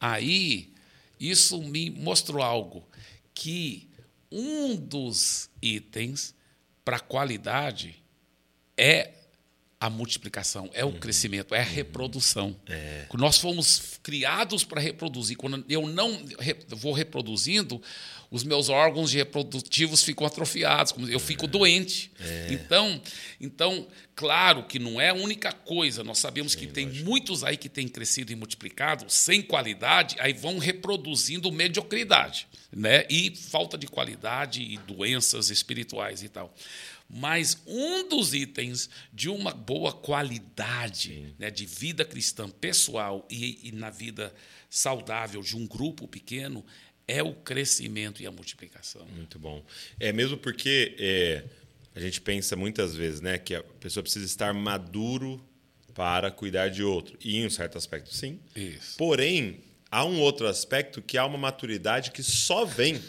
[0.00, 0.72] Aí,
[1.20, 2.84] isso me mostrou algo,
[3.32, 3.88] que
[4.30, 6.34] um dos itens
[6.86, 8.00] para a qualidade
[8.76, 9.10] é
[9.86, 12.56] a multiplicação, é o crescimento, é a reprodução.
[13.14, 15.36] Nós fomos criados para reproduzir.
[15.36, 16.24] Quando eu não
[16.70, 17.80] vou reproduzindo,
[18.30, 22.10] os meus órgãos reprodutivos ficam atrofiados, eu fico doente.
[22.50, 23.00] Então,
[23.40, 26.02] então, claro que não é a única coisa.
[26.02, 30.58] Nós sabemos que tem muitos aí que têm crescido e multiplicado sem qualidade, aí vão
[30.58, 33.06] reproduzindo mediocridade, né?
[33.08, 36.52] E falta de qualidade e doenças espirituais e tal.
[37.08, 43.72] Mas um dos itens de uma boa qualidade né, de vida cristã pessoal e, e
[43.72, 44.34] na vida
[44.68, 46.64] saudável de um grupo pequeno
[47.06, 49.06] é o crescimento e a multiplicação.
[49.14, 49.64] Muito bom.
[50.00, 51.44] É mesmo porque é,
[51.94, 55.40] a gente pensa muitas vezes, né, que a pessoa precisa estar maduro
[55.94, 57.16] para cuidar de outro.
[57.24, 58.38] E em um certo aspecto, sim.
[58.54, 58.98] Isso.
[58.98, 63.00] Porém, há um outro aspecto que há uma maturidade que só vem.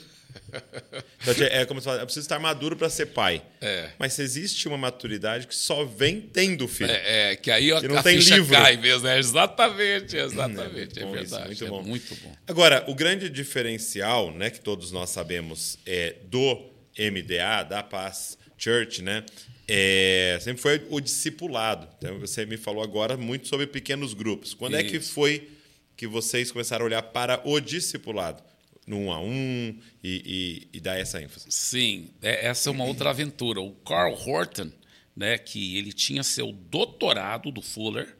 [1.21, 3.41] Então, é como se fala, eu preciso estar maduro para ser pai.
[3.59, 3.89] É.
[3.99, 6.89] Mas existe uma maturidade que só vem tendo filho.
[6.91, 8.53] É, é, que aí a, Que não a tem livro.
[8.53, 9.07] cai mesmo.
[9.07, 10.99] É, exatamente, exatamente.
[10.99, 11.45] É É, bom isso, verdade.
[11.47, 11.83] muito é bom.
[11.83, 12.35] muito bom.
[12.47, 19.01] Agora, o grande diferencial, né, que todos nós sabemos, é do MDA, da Paz Church,
[19.01, 19.23] né,
[19.67, 21.87] é, sempre foi o discipulado.
[21.97, 24.53] Então, você me falou agora muito sobre pequenos grupos.
[24.53, 25.11] Quando é que Isso.
[25.13, 25.49] foi
[25.97, 28.41] que vocês começaram a olhar para o discipulado?
[28.87, 31.51] No um a um e, e, e dar essa ênfase?
[31.51, 33.59] Sim, é- essa é uma outra aventura.
[33.61, 34.71] O Carl Horton,
[35.15, 38.15] né, que ele tinha seu doutorado do Fuller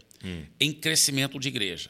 [0.59, 1.89] em crescimento de igreja.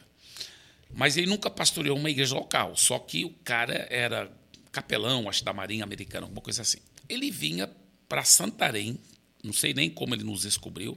[0.94, 4.30] Mas ele nunca pastoreou uma igreja local, só que o cara era
[4.70, 6.78] capelão, acho da Marinha Americana, alguma coisa assim.
[7.08, 7.68] Ele vinha
[8.08, 8.96] para Santarém,
[9.42, 10.96] não sei nem como ele nos descobriu,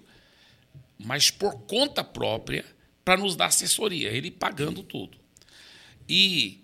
[1.00, 2.64] mas por conta própria
[3.04, 5.18] para nos dar assessoria, ele pagando tudo.
[6.08, 6.64] E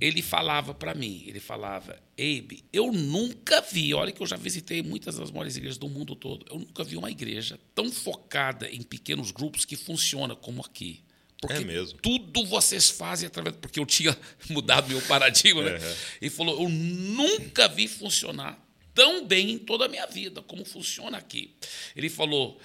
[0.00, 4.82] ele falava para mim, ele falava, Abe, eu nunca vi, olha que eu já visitei
[4.82, 8.82] muitas das maiores igrejas do mundo todo, eu nunca vi uma igreja tão focada em
[8.82, 11.02] pequenos grupos que funciona como aqui.
[11.40, 11.98] Porque É mesmo.
[12.00, 13.54] tudo vocês fazem através.
[13.56, 14.16] Porque eu tinha
[14.48, 15.76] mudado meu paradigma, né?
[15.76, 15.94] Uhum.
[16.22, 18.58] Ele falou: eu nunca vi funcionar
[18.94, 21.54] tão bem em toda a minha vida como funciona aqui.
[21.94, 22.58] Ele falou: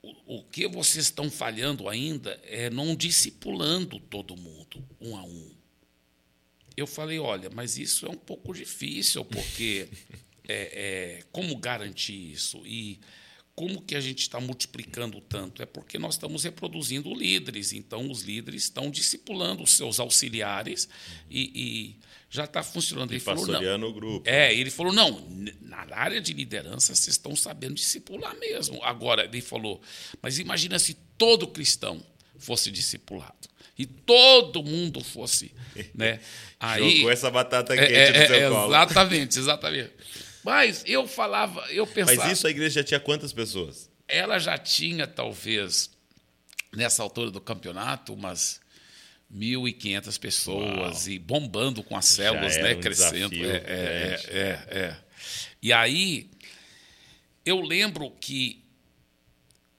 [0.00, 5.53] o, o que vocês estão falhando ainda é não discipulando todo mundo, um a um.
[6.76, 9.88] Eu falei, olha, mas isso é um pouco difícil, porque
[10.48, 12.66] é, é, como garantir isso?
[12.66, 13.00] E
[13.54, 15.62] como que a gente está multiplicando tanto?
[15.62, 17.72] É porque nós estamos reproduzindo líderes.
[17.72, 20.88] Então, os líderes estão discipulando os seus auxiliares
[21.30, 21.96] e, e
[22.28, 23.12] já está funcionando.
[23.12, 24.28] E ele falou, pastoreando o grupo.
[24.28, 25.24] É, ele falou, não,
[25.62, 28.82] na área de liderança vocês estão sabendo discipular mesmo.
[28.82, 29.80] Agora, ele falou,
[30.20, 32.04] mas imagina se todo cristão
[32.36, 35.52] fosse discipulado e todo mundo fosse,
[35.94, 36.20] né?
[36.58, 38.74] Aí Jogou essa batata quente é, no é, seu é, colo.
[38.74, 39.92] Exatamente, exatamente.
[40.44, 42.22] Mas eu falava, eu pensava.
[42.22, 43.90] Mas isso a igreja já tinha quantas pessoas?
[44.06, 45.90] Ela já tinha talvez
[46.72, 48.60] nessa altura do campeonato umas
[49.34, 51.10] 1.500 pessoas Uau.
[51.14, 53.34] e bombando com as células, né, um crescendo.
[53.34, 54.96] É, é, é, é,
[55.62, 56.30] E aí
[57.44, 58.62] eu lembro que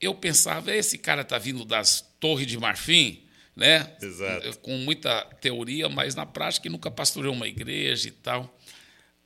[0.00, 3.22] eu pensava, esse cara está vindo das Torres de Marfim,
[3.56, 3.96] né?
[4.02, 4.58] Exato.
[4.58, 8.54] Com muita teoria, mas na prática nunca pastoreou uma igreja e tal.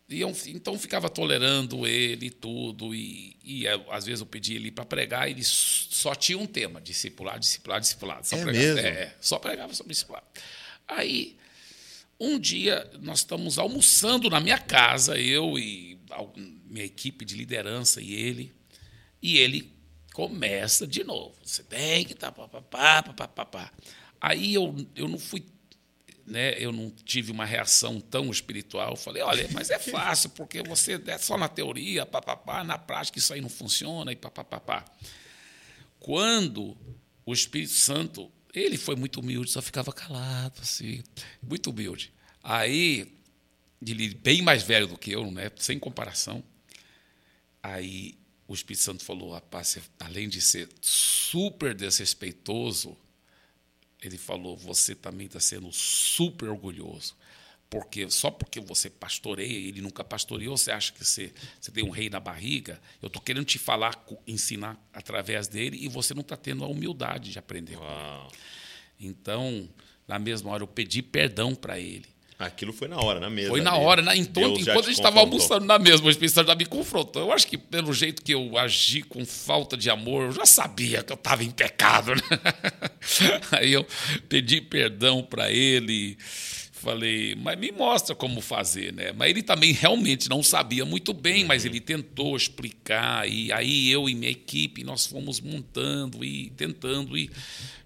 [0.09, 2.95] E eu, então ficava tolerando ele e tudo.
[2.95, 6.81] E, e às vezes eu pedia ele para pregar, e ele só tinha um tema:
[6.81, 8.25] discipular, discipular, discipular.
[8.25, 8.81] Só é pregava, mesmo?
[8.81, 10.25] É, só pregava sobre discipular.
[10.87, 11.37] Aí,
[12.19, 15.99] um dia, nós estamos almoçando na minha casa, eu e
[16.67, 18.53] minha equipe de liderança e ele.
[19.23, 19.73] E ele
[20.13, 21.37] começa de novo.
[21.45, 22.33] Você tem que estar.
[22.33, 23.73] Tá, papapá.
[24.21, 25.45] Aí eu, eu não fui,
[26.27, 28.91] né, eu não tive uma reação tão espiritual.
[28.91, 33.19] Eu falei, olha, mas é fácil, porque você é só na teoria, papapá, na prática
[33.19, 34.85] isso aí não funciona, e papapá.
[35.99, 36.77] Quando
[37.25, 41.03] o Espírito Santo, ele foi muito humilde, só ficava calado, assim,
[41.43, 42.13] muito humilde.
[42.43, 43.13] Aí,
[43.85, 46.43] ele bem mais velho do que eu, né, sem comparação.
[47.63, 48.19] Aí
[48.49, 52.97] o Espírito Santo falou, rapaz, além de ser super desrespeitoso,
[54.03, 57.15] ele falou: você também está sendo super orgulhoso.
[57.69, 61.91] Porque só porque você pastoreia, ele nunca pastoreou, você acha que você, você tem um
[61.91, 62.81] rei na barriga?
[63.01, 67.31] Eu estou querendo te falar, ensinar através dele, e você não está tendo a humildade
[67.31, 67.79] de aprender.
[68.99, 69.69] Então,
[70.09, 72.09] na mesma hora, eu pedi perdão para ele.
[72.41, 73.51] Aquilo foi na hora, na mesa.
[73.51, 73.85] Foi na ali.
[73.85, 74.17] hora, né?
[74.17, 77.21] Então, enquanto a gente estava almoçando na mesma, o Espírito Santo já me confrontou.
[77.21, 81.03] Eu acho que pelo jeito que eu agi com falta de amor, eu já sabia
[81.03, 82.15] que eu estava em pecado.
[82.15, 82.23] Né?
[83.53, 83.87] Aí eu
[84.27, 86.17] pedi perdão para ele.
[86.81, 89.13] Falei, mas me mostra como fazer, né?
[89.13, 91.49] Mas ele também realmente não sabia muito bem, uhum.
[91.49, 93.29] mas ele tentou explicar.
[93.29, 97.31] E aí eu e minha equipe, nós fomos montando e tentando e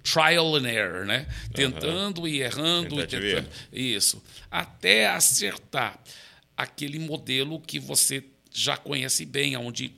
[0.05, 1.27] trial and error, né?
[1.53, 2.29] Tentando uhum.
[2.29, 3.49] e errando e tentando.
[3.73, 4.23] Isso.
[4.49, 5.99] Até acertar
[6.57, 8.23] aquele modelo que você
[8.53, 9.93] já conhece bem, onde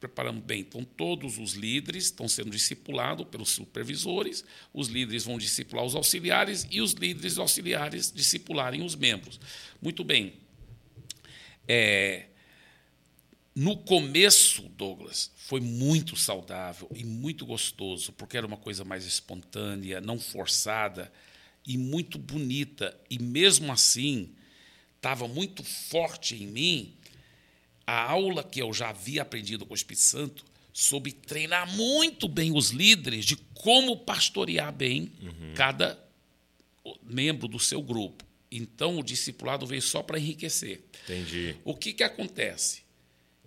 [0.00, 0.60] preparamos bem.
[0.60, 4.42] Então, todos os líderes estão sendo discipulados pelos supervisores,
[4.72, 9.38] os líderes vão discipular os auxiliares e os líderes auxiliares discipularem os membros.
[9.80, 10.32] Muito bem.
[11.68, 12.26] É,
[13.54, 20.00] no começo, Douglas, foi muito saudável e muito gostoso, porque era uma coisa mais espontânea,
[20.00, 21.12] não forçada
[21.66, 22.98] e muito bonita.
[23.10, 24.34] E mesmo assim,
[24.96, 26.96] estava muito forte em mim
[27.90, 32.56] a aula que eu já havia aprendido com o Espírito Santo sobre treinar muito bem
[32.56, 35.54] os líderes de como pastorear bem uhum.
[35.56, 35.98] cada
[37.02, 38.24] membro do seu grupo.
[38.48, 40.84] Então, o discipulado veio só para enriquecer.
[41.02, 41.56] Entendi.
[41.64, 42.82] O que, que acontece?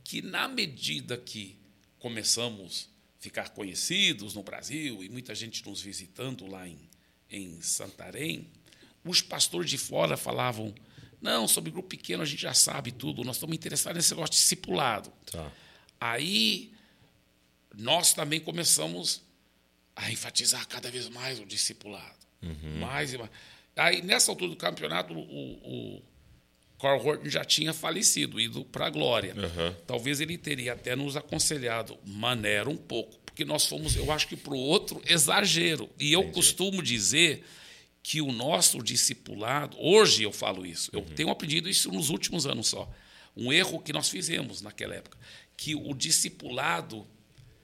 [0.03, 1.55] Que, na medida que
[1.97, 6.77] começamos a ficar conhecidos no Brasil e muita gente nos visitando lá em,
[7.29, 8.47] em Santarém,
[9.05, 10.75] os pastores de fora falavam:
[11.23, 15.11] não, sobre grupo pequeno a gente já sabe tudo, nós estamos interessados nesse negócio discipulado.
[15.31, 15.49] Tá.
[15.99, 16.73] Aí
[17.75, 19.23] nós também começamos
[19.95, 22.19] a enfatizar cada vez mais o discipulado.
[22.41, 22.79] Uhum.
[22.79, 23.31] Mais e mais.
[23.75, 26.03] Aí, nessa altura do campeonato, o, o
[26.77, 29.33] Carl Horton já tinha falecido, ido para a glória.
[29.33, 29.75] Uhum.
[29.87, 34.35] Talvez ele teria até nos aconselhado, maneira um pouco, porque nós fomos, eu acho que
[34.35, 35.89] para o outro, exagero.
[35.97, 36.35] E eu Entendi.
[36.35, 37.45] costumo dizer
[38.03, 41.05] que o nosso discipulado, hoje eu falo isso, eu uhum.
[41.05, 42.91] tenho aprendido isso nos últimos anos só.
[43.35, 45.17] Um erro que nós fizemos naquela época,
[45.55, 47.07] que o discipulado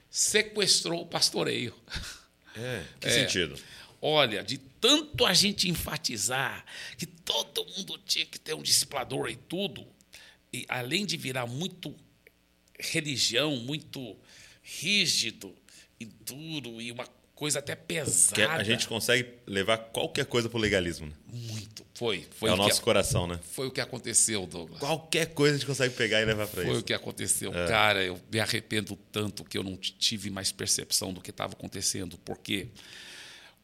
[0.08, 1.74] sequestrou o pastoreio.
[2.56, 3.56] É, que é, sentido?
[4.02, 6.64] Olha, de tanto a gente enfatizar
[6.96, 9.86] que todo mundo tinha que ter um discipulador e tudo,
[10.52, 11.94] e além de virar muito
[12.78, 14.16] religião, muito
[14.62, 15.54] rígido
[16.00, 17.06] e duro e uma
[17.40, 18.34] coisa até pesada.
[18.34, 21.12] Que a gente consegue levar qualquer coisa para o legalismo, né?
[21.26, 21.86] Muito.
[21.94, 22.26] Foi.
[22.32, 23.40] foi é o, nosso que, coração, né?
[23.52, 24.78] Foi o que aconteceu, Douglas.
[24.78, 26.70] Qualquer coisa a gente consegue pegar e levar para isso.
[26.70, 27.50] Foi o que aconteceu.
[27.54, 27.66] É.
[27.66, 32.18] Cara, eu me arrependo tanto que eu não tive mais percepção do que estava acontecendo,
[32.18, 32.68] porque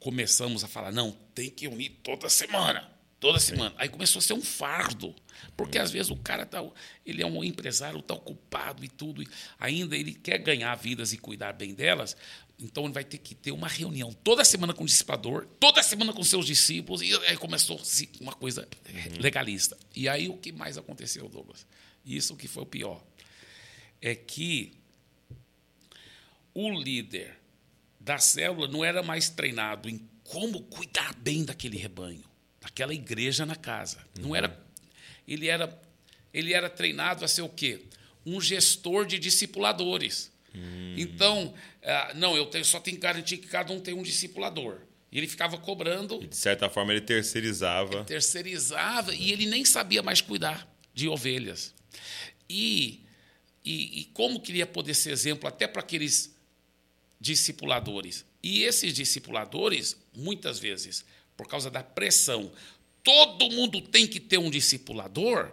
[0.01, 2.96] começamos a falar, não, tem que unir toda semana.
[3.27, 3.75] Toda semana.
[3.77, 5.13] Aí começou a ser um fardo.
[5.57, 6.65] Porque às vezes o cara tá,
[7.05, 11.19] ele é um empresário, está ocupado e tudo, e ainda ele quer ganhar vidas e
[11.19, 12.17] cuidar bem delas,
[12.59, 16.13] então ele vai ter que ter uma reunião toda semana com o dissipador, toda semana
[16.13, 17.81] com seus discípulos, e aí começou
[18.21, 18.69] uma coisa
[19.19, 19.77] legalista.
[19.95, 21.67] E aí o que mais aconteceu, Douglas?
[22.05, 23.03] Isso que foi o pior.
[24.01, 24.75] É que
[26.55, 27.37] o líder
[27.99, 32.25] da célula não era mais treinado em como cuidar bem daquele rebanho,
[32.67, 33.99] daquela igreja na casa.
[34.19, 34.61] Não era
[35.27, 35.81] ele era
[36.35, 37.83] ele era treinado a ser o quê?
[38.25, 40.31] Um gestor de discipuladores.
[40.55, 40.95] Hum.
[40.99, 44.81] Então, ah, não, eu tenho, só tenho que garantir que cada um tem um discipulador.
[45.11, 46.23] E ele ficava cobrando.
[46.23, 47.95] E de certa forma, ele terceirizava.
[47.95, 51.73] Ele terceirizava e ele nem sabia mais cuidar de ovelhas.
[52.51, 53.05] E,
[53.65, 56.35] e, e como queria poder ser exemplo até para aqueles
[57.19, 58.27] discipuladores.
[58.43, 61.05] E esses discipuladores, muitas vezes,
[61.37, 62.51] por causa da pressão,
[63.03, 65.53] todo mundo tem que ter um discipulador,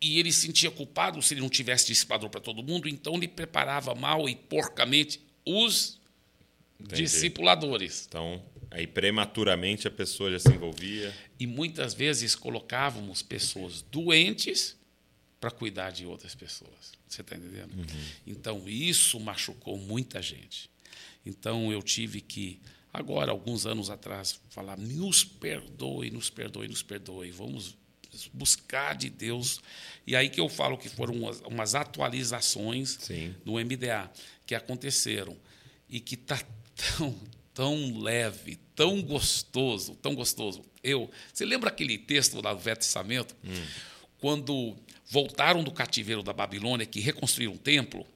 [0.00, 3.28] e ele se sentia culpado se ele não tivesse discipulador para todo mundo, então ele
[3.28, 6.00] preparava mal e porcamente os
[6.80, 7.02] Entendi.
[7.02, 8.06] discipuladores.
[8.08, 11.14] Então, aí prematuramente a pessoa já se envolvia.
[11.38, 14.76] E muitas vezes colocávamos pessoas doentes
[15.40, 16.92] para cuidar de outras pessoas.
[17.06, 17.72] Você está entendendo?
[17.76, 18.04] Uhum.
[18.26, 20.70] Então, isso machucou muita gente.
[21.24, 22.60] Então, eu tive que,
[22.92, 27.30] agora, alguns anos atrás, falar: nos perdoe, nos perdoe, nos perdoe.
[27.30, 27.76] Vamos
[28.32, 29.60] buscar de Deus.
[30.06, 33.34] E aí que eu falo que foram umas, umas atualizações Sim.
[33.44, 34.10] do MDA
[34.44, 35.36] que aconteceram
[35.88, 36.40] e que está
[36.96, 37.14] tão,
[37.54, 40.64] tão leve, tão gostoso, tão gostoso.
[40.82, 43.36] Eu, você lembra aquele texto lá do Velho Testamento?
[43.44, 43.66] Hum.
[44.18, 44.76] Quando
[45.08, 48.06] voltaram do cativeiro da Babilônia, que reconstruíram o templo,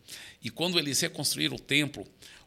[0.43, 2.07] e quando eles reconstruíram o templo,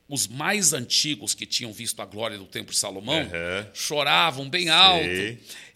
[0.10, 3.68] os mais antigos que tinham visto a glória do templo de Salomão uhum.
[3.74, 5.06] choravam bem alto.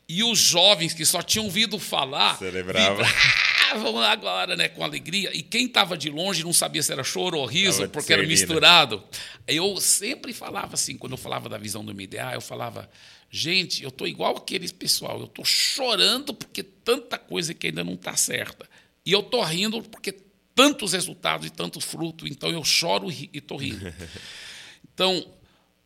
[0.10, 3.06] E os jovens que só tinham ouvido falar celebravam
[4.04, 5.30] agora, né, com alegria.
[5.34, 9.04] E quem estava de longe não sabia se era choro ou riso, porque era misturado.
[9.48, 12.90] Eu sempre falava assim, quando eu falava da visão do MDA, eu falava,
[13.30, 17.94] gente, eu estou igual aqueles pessoal, eu estou chorando porque tanta coisa que ainda não
[17.94, 18.68] está certa.
[19.06, 20.12] E eu estou rindo porque
[20.56, 23.94] tantos resultados e tanto fruto, então eu choro e estou rindo.
[24.96, 25.26] Então,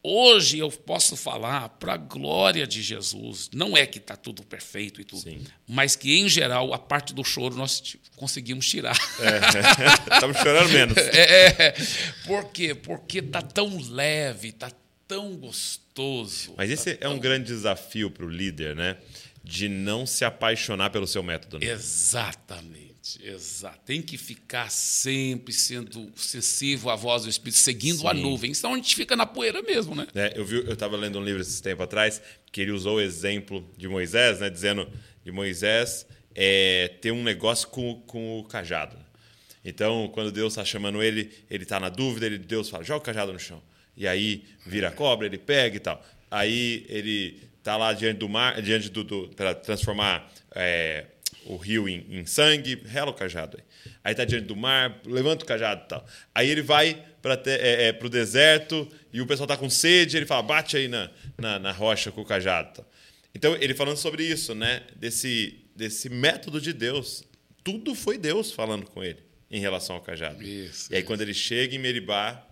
[0.09, 3.49] Hoje eu posso falar para a glória de Jesus.
[3.53, 5.43] Não é que está tudo perfeito e tudo, Sim.
[5.68, 8.97] mas que, em geral, a parte do choro nós conseguimos tirar.
[9.20, 10.13] É.
[10.15, 10.95] Estamos chorando menos.
[11.18, 11.74] É.
[12.26, 12.74] Por quê?
[12.74, 14.72] Porque está tão leve, está
[15.05, 16.53] tão gostoso.
[16.55, 18.95] Mas esse tá é um grande desafio para o líder, né?
[19.43, 21.59] De não se apaixonar pelo seu método.
[21.59, 21.72] Né?
[21.72, 22.87] Exatamente.
[23.22, 23.80] Exato.
[23.86, 28.08] Tem que ficar sempre sendo sensível à voz do Espírito, seguindo Sim.
[28.08, 28.53] a nuvem.
[28.53, 30.08] Senão a gente fica na poeira mesmo, né?
[30.14, 33.01] É, eu vi, eu estava lendo um livro esse tempo atrás que ele usou o
[33.01, 34.49] exemplo de Moisés, né?
[34.49, 34.89] Dizendo
[35.24, 36.05] de Moisés
[36.36, 38.97] é, ter um negócio com, com o cajado.
[39.64, 43.05] Então, quando Deus está chamando ele, ele está na dúvida, ele, Deus fala, joga o
[43.05, 43.62] cajado no chão.
[43.97, 46.05] E aí vira cobra, ele pega e tal.
[46.30, 51.05] Aí ele está lá diante do mar, diante do, do para transformar é,
[51.48, 53.58] o rio em, em sangue, rela o cajado.
[53.58, 53.64] Aí
[54.04, 56.06] Aí está diante do mar, levanta o cajado e tal.
[56.34, 60.26] Aí ele vai para é, é, o deserto e o pessoal está com sede, ele
[60.26, 62.74] fala, bate aí na, na, na rocha com o cajado.
[62.74, 62.91] Tal.
[63.36, 64.84] Então, ele falando sobre isso, né?
[64.95, 67.24] Desse, desse método de Deus.
[67.64, 69.20] Tudo foi Deus falando com ele
[69.52, 70.41] em relação ao cajado.
[70.41, 71.08] Isso, e aí, isso.
[71.08, 72.48] quando ele chega em Meribá,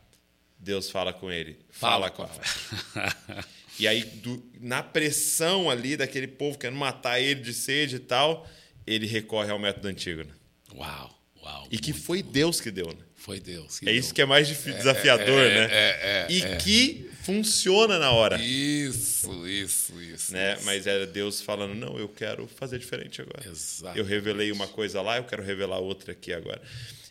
[0.59, 1.57] Deus fala com ele.
[1.69, 3.45] Fala, fala com ela.
[3.79, 8.47] e aí, do, na pressão ali daquele povo querendo matar ele de sede e tal,
[8.85, 10.23] ele recorre ao método antigo.
[10.23, 10.31] Né?
[10.75, 11.67] Uau, uau.
[11.71, 13.05] E que foi Deus que deu, né?
[13.15, 13.81] Foi Deus.
[13.81, 13.95] é deu.
[13.95, 15.67] isso que é mais é, desafiador, é, né?
[15.71, 16.57] É, é, e é.
[16.57, 18.39] que funciona na hora.
[18.39, 20.31] Isso, isso, isso.
[20.31, 20.53] Né?
[20.53, 20.65] Isso.
[20.65, 23.49] Mas era Deus falando: não, eu quero fazer diferente agora.
[23.49, 23.97] Exato.
[23.97, 26.61] Eu revelei uma coisa lá, eu quero revelar outra aqui agora.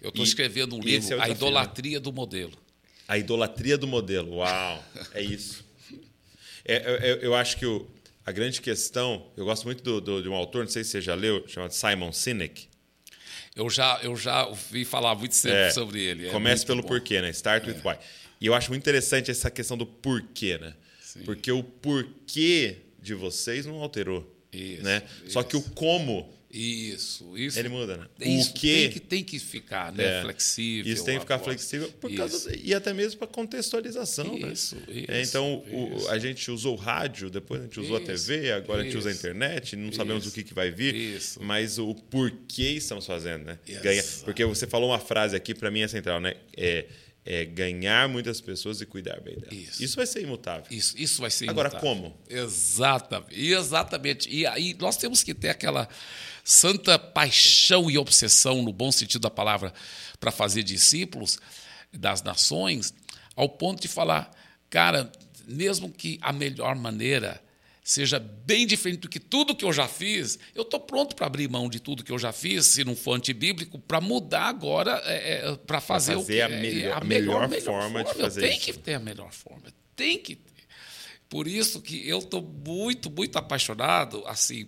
[0.01, 2.01] Eu estou escrevendo um livro, é A Idolatria né?
[2.01, 2.57] do Modelo.
[3.09, 4.37] A Idolatria do Modelo.
[4.37, 4.85] Uau!
[5.13, 5.65] é isso.
[6.67, 7.87] É, eu, eu acho que o,
[8.27, 11.01] a grande questão, eu gosto muito do, do, de um autor, não sei se você
[11.01, 12.69] já leu, chamado Simon Sinek.
[13.55, 16.29] Eu já, eu já ouvi falar muito sempre é, sobre ele.
[16.29, 16.89] É comece pelo bom.
[16.89, 17.31] porquê, né?
[17.31, 17.69] Start é.
[17.69, 17.97] with why.
[18.41, 20.75] E eu acho muito interessante essa questão do porquê, né?
[21.01, 21.21] Sim.
[21.21, 24.29] Porque o porquê de vocês não alterou.
[24.53, 25.03] Isso, né?
[25.23, 25.33] Isso.
[25.33, 27.59] Só que o como isso, isso.
[27.59, 28.07] Ele muda, né?
[28.21, 30.21] Isso o que tem que, tem que ficar né?
[30.21, 30.23] É.
[30.23, 30.93] flexível.
[30.93, 32.17] Isso tem que ficar flexível por isso.
[32.17, 34.83] causa e até mesmo para contextualização, isso, né?
[34.89, 38.53] Isso, é, então o, a gente usou o rádio, depois a gente usou a TV,
[38.53, 41.93] agora a gente usa a internet, não sabemos o que, que vai vir, mas o
[41.93, 43.59] porquê estamos fazendo, né?
[43.69, 43.83] Yes.
[43.83, 46.35] Ganha, porque você falou uma frase aqui para mim é central, né?
[46.57, 46.87] É,
[47.27, 49.53] é ganhar muitas pessoas e cuidar bem delas.
[49.53, 49.83] Isso.
[49.83, 50.67] Isso vai ser imutável.
[50.71, 51.89] Isso, isso vai ser Agora, imutável.
[51.89, 52.17] como?
[52.29, 53.41] Exatamente.
[53.41, 54.31] Exatamente.
[54.31, 55.89] E aí nós temos que ter aquela
[56.45, 59.73] santa paixão e obsessão, no bom sentido da palavra,
[60.21, 61.39] para fazer discípulos
[61.93, 62.93] das nações,
[63.35, 64.31] ao ponto de falar,
[64.69, 65.11] cara,
[65.47, 67.43] mesmo que a melhor maneira
[67.87, 71.49] seja bem diferente do que tudo que eu já fiz, eu estou pronto para abrir
[71.51, 75.51] mão de tudo que eu já fiz, se não for antibíblico, para mudar agora, é,
[75.53, 78.57] é, para fazer, fazer o a que melhor- é, a melhor forma de fazer Tem
[78.57, 78.65] isso.
[78.65, 79.65] que ter a melhor forma,
[79.95, 80.55] tem que ter.
[81.29, 84.67] Por isso que eu estou muito, muito apaixonado, assim,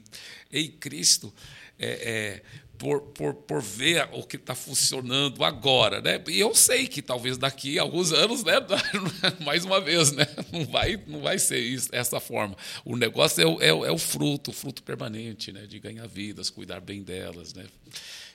[0.53, 1.33] em Cristo,
[1.79, 2.43] é, é,
[2.79, 6.23] por, por, por ver o que está funcionando agora, né?
[6.29, 8.55] E eu sei que talvez daqui a alguns anos, né?
[9.45, 10.27] Mais uma vez, né?
[10.53, 12.57] Não vai, não vai ser isso, essa forma.
[12.85, 15.67] O negócio é o, é, o- é o fruto, o fruto permanente, né?
[15.67, 17.65] De ganhar vidas, cuidar bem delas, né?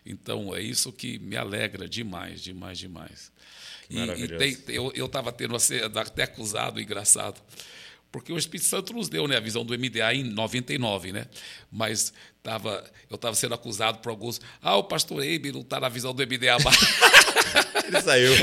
[0.06, 3.32] Então é isso que me alegra demais, demais, demais.
[3.90, 4.58] E, e tem,
[4.96, 5.56] eu estava tendo
[6.00, 7.40] até acusado, engraçado,
[8.12, 11.26] porque o Espírito Santo nos deu né, a visão do MDA em 99, né?
[11.72, 12.12] Mas
[12.44, 14.42] tava, eu estava sendo acusado por alguns.
[14.62, 16.78] Ah, o pastor Eibe não está na visão do MDA mais.
[17.88, 18.34] Ele saiu.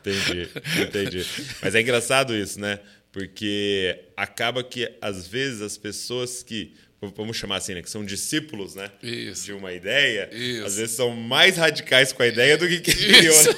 [0.00, 0.48] entendi,
[0.82, 1.26] entendi.
[1.60, 2.80] Mas é engraçado isso, né?
[3.12, 7.82] Porque acaba que, às vezes, as pessoas que, vamos chamar assim, né?
[7.82, 8.90] Que são discípulos, né?
[9.02, 9.44] Isso.
[9.44, 10.64] De uma ideia, Isso.
[10.64, 13.36] às vezes são mais radicais com a ideia do que quem criou.
[13.44, 13.50] Né?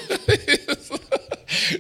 [0.69, 1.01] isso.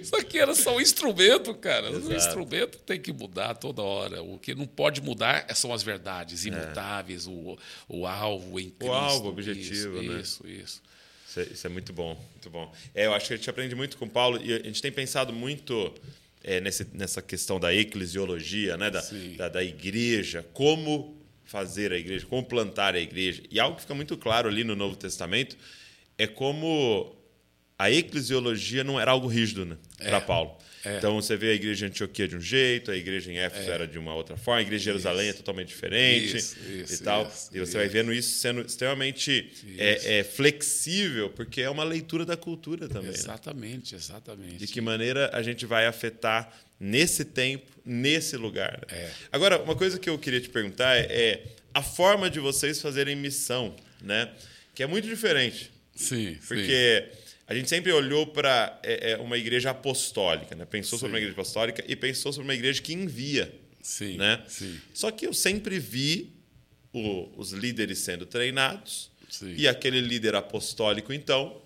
[0.00, 1.90] Isso aqui era só um instrumento, cara.
[1.90, 2.14] O Exato.
[2.14, 4.22] instrumento tem que mudar toda hora.
[4.22, 7.58] O que não pode mudar são as verdades imutáveis, o,
[7.88, 8.92] o alvo em Cristo.
[8.92, 10.20] alvo, o objetivo, isso, né?
[10.20, 10.82] Isso, isso.
[11.28, 12.72] Isso é, isso é muito bom, muito bom.
[12.94, 14.90] É, eu acho que a gente aprende muito com o Paulo e a gente tem
[14.90, 15.92] pensado muito
[16.42, 18.90] é, nesse, nessa questão da eclesiologia, né?
[18.90, 19.04] da,
[19.36, 23.42] da, da igreja, como fazer a igreja, como plantar a igreja.
[23.50, 25.56] E algo que fica muito claro ali no Novo Testamento
[26.16, 27.14] é como
[27.78, 30.58] a eclesiologia não era algo rígido né, para Paulo.
[30.84, 30.96] É.
[30.98, 33.86] Então você vê a igreja em Antioquia de um jeito, a igreja em Éfeso era
[33.86, 37.26] de uma outra forma, a igreja de Jerusalém é totalmente diferente Isso, isso, e tal.
[37.26, 37.92] isso, e você vai isso.
[37.92, 43.10] vendo isso sendo extremamente é, é, flexível, porque é uma leitura da cultura também.
[43.10, 43.14] né?
[43.14, 44.56] Exatamente, exatamente.
[44.56, 48.80] De que maneira a gente vai afetar nesse tempo, nesse lugar.
[48.90, 48.98] né?
[48.98, 49.10] É.
[49.32, 51.42] Agora, uma coisa que eu queria te perguntar é, é
[51.74, 54.30] a forma de vocês fazerem missão, né?
[54.74, 55.70] Que é muito diferente.
[55.94, 56.54] Sim, sim.
[57.49, 60.66] A gente sempre olhou para é, é, uma igreja apostólica, né?
[60.66, 61.12] Pensou sobre Sim.
[61.14, 64.42] uma igreja apostólica e pensou sobre uma igreja que envia, Sim, né?
[64.46, 64.78] sim.
[64.92, 66.30] Só que eu sempre vi
[66.92, 69.55] o- os líderes sendo treinados Sim.
[69.57, 71.59] e aquele líder apostólico, então,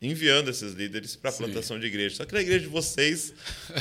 [0.00, 2.14] enviando esses líderes para a plantação de igreja.
[2.14, 3.34] Só que na igreja de vocês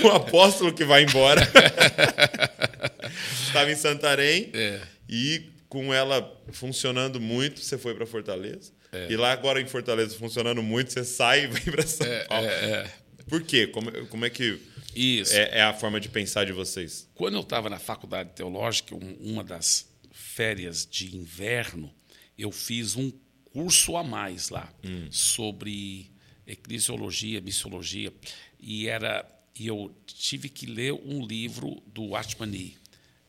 [0.00, 1.40] é um apóstolo que vai embora.
[3.44, 4.80] Estava em Santarém É.
[5.08, 8.70] e com ela funcionando muito, você foi para Fortaleza.
[8.92, 9.10] É.
[9.12, 12.46] E lá agora em Fortaleza funcionando muito, você sai e vem para São Paulo.
[12.46, 12.92] É, é.
[13.28, 13.66] Por quê?
[13.66, 14.58] Como, como é que
[14.94, 15.34] Isso.
[15.34, 17.08] é, é a forma de pensar de vocês?
[17.14, 21.92] Quando eu estava na faculdade teológica, um- uma das férias de inverno,
[22.38, 23.12] eu fiz um
[23.52, 24.72] curso a mais lá
[25.10, 26.10] sobre
[26.46, 28.12] eclesiologia, missiologia,
[28.58, 29.26] e era
[29.60, 32.76] e eu tive que ler um livro do Atmani,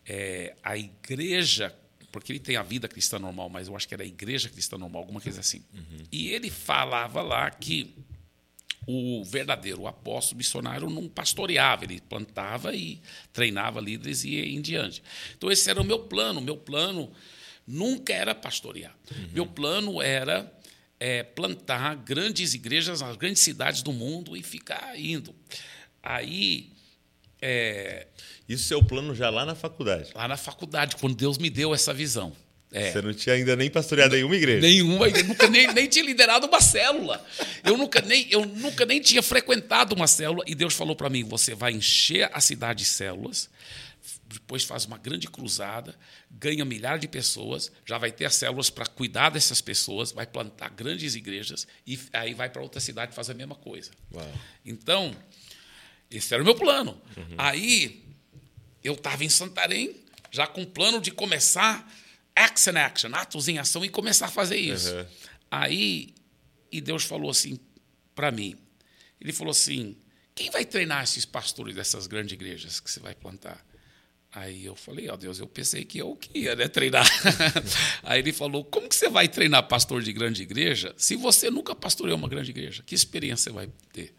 [0.05, 1.75] é, a igreja,
[2.11, 4.77] porque ele tem a vida cristã normal, mas eu acho que era a igreja cristã
[4.77, 5.63] normal, alguma coisa assim.
[6.11, 7.95] E ele falava lá que
[8.87, 12.99] o verdadeiro apóstolo missionário não pastoreava, ele plantava e
[13.31, 15.03] treinava líderes e ia em diante.
[15.37, 16.41] Então, esse era o meu plano.
[16.41, 17.11] Meu plano
[17.67, 18.95] nunca era pastorear.
[19.31, 20.51] Meu plano era
[20.99, 25.35] é, plantar grandes igrejas nas grandes cidades do mundo e ficar indo.
[26.01, 26.71] Aí,
[27.41, 28.07] é,
[28.47, 30.11] Isso é o plano já lá na faculdade.
[30.13, 32.33] lá na faculdade, quando Deus me deu essa visão.
[32.71, 32.91] É.
[32.91, 34.61] Você não tinha ainda nem pastoreado nenhuma igreja.
[34.61, 37.25] Nenhuma, eu nunca nem, nem tinha liderado uma célula.
[37.63, 40.43] Eu nunca, nem, eu nunca nem tinha frequentado uma célula.
[40.45, 43.49] E Deus falou para mim: você vai encher a cidade de células,
[44.27, 45.95] depois faz uma grande cruzada,
[46.29, 50.69] ganha milhares de pessoas, já vai ter as células para cuidar dessas pessoas, vai plantar
[50.69, 53.89] grandes igrejas e aí vai para outra cidade fazer a mesma coisa.
[54.13, 54.31] Uau.
[54.63, 55.15] Então,
[56.11, 56.99] esse era o meu plano.
[57.37, 58.03] Aí,
[58.83, 59.95] eu estava em Santarém,
[60.31, 61.91] já com o plano de começar
[62.35, 64.93] action, action, atos em ação e começar a fazer isso.
[64.93, 65.05] Uhum.
[65.51, 66.13] Aí,
[66.71, 67.59] e Deus falou assim
[68.15, 68.55] para mim,
[69.19, 69.95] ele falou assim,
[70.35, 73.65] quem vai treinar esses pastores dessas grandes igrejas que você vai plantar?
[74.31, 77.07] Aí eu falei, ó Deus, eu pensei que eu que ia né, treinar.
[78.03, 81.73] Aí ele falou, como que você vai treinar pastor de grande igreja se você nunca
[81.73, 82.83] pastoreou uma grande igreja?
[82.85, 84.13] Que experiência você vai ter?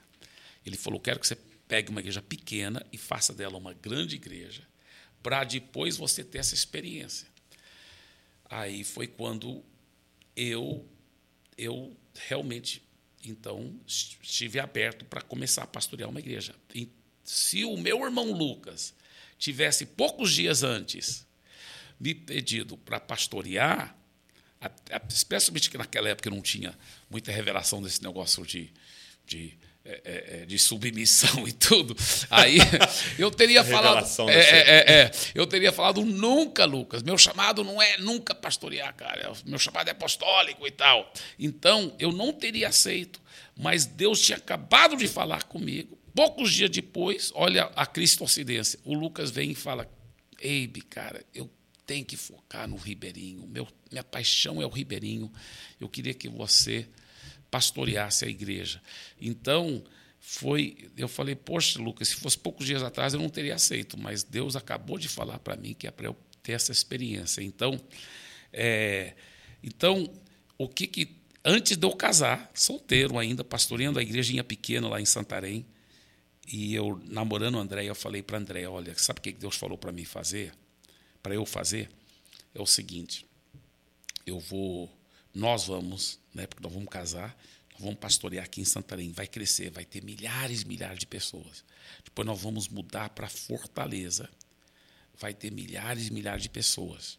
[0.66, 1.36] Ele falou, quero que você
[1.70, 4.66] pegue uma igreja pequena e faça dela uma grande igreja,
[5.22, 7.28] para depois você ter essa experiência.
[8.44, 9.64] Aí foi quando
[10.34, 10.84] eu
[11.56, 11.96] eu
[12.26, 12.82] realmente,
[13.24, 16.56] então, estive aberto para começar a pastorear uma igreja.
[16.74, 16.90] E
[17.22, 18.92] se o meu irmão Lucas
[19.38, 21.24] tivesse poucos dias antes
[22.00, 23.96] me pedido para pastorear,
[25.08, 26.76] especialmente que naquela época não tinha
[27.08, 28.72] muita revelação desse negócio de,
[29.24, 31.96] de é, é, é, de submissão e tudo.
[32.28, 32.58] Aí
[33.18, 34.06] eu teria falado.
[34.28, 37.02] É, é, é, eu teria falado nunca, Lucas.
[37.02, 39.32] Meu chamado não é nunca pastorear, cara.
[39.46, 41.10] Meu chamado é apostólico e tal.
[41.38, 43.20] Então, eu não teria aceito.
[43.56, 45.98] Mas Deus tinha acabado de falar comigo.
[46.14, 48.78] Poucos dias depois, olha a cristocidência.
[48.84, 49.90] O Lucas vem e fala:
[50.40, 51.50] Eibe, cara, eu
[51.86, 53.46] tenho que focar no Ribeirinho.
[53.46, 55.32] Meu, minha paixão é o Ribeirinho.
[55.80, 56.86] Eu queria que você
[57.50, 58.80] pastoreasse a igreja.
[59.20, 59.82] Então,
[60.20, 64.22] foi, eu falei, poxa, Lucas, se fosse poucos dias atrás eu não teria aceito, mas
[64.22, 67.42] Deus acabou de falar para mim que é para eu ter essa experiência.
[67.42, 67.80] Então,
[68.52, 69.14] é,
[69.62, 70.12] então
[70.58, 75.06] o que que antes de eu casar, solteiro ainda, pastoreando a igrejinha pequena lá em
[75.06, 75.66] Santarém,
[76.52, 79.78] e eu namorando a André, eu falei para André, olha, sabe o que Deus falou
[79.78, 80.52] para mim fazer?
[81.22, 81.88] Para eu fazer?
[82.54, 83.26] É o seguinte,
[84.26, 84.90] eu vou,
[85.34, 87.36] nós vamos né, porque nós vamos casar,
[87.72, 91.64] nós vamos pastorear aqui em Santarém, vai crescer, vai ter milhares e milhares de pessoas.
[92.04, 94.28] Depois nós vamos mudar para Fortaleza,
[95.18, 97.18] vai ter milhares e milhares de pessoas.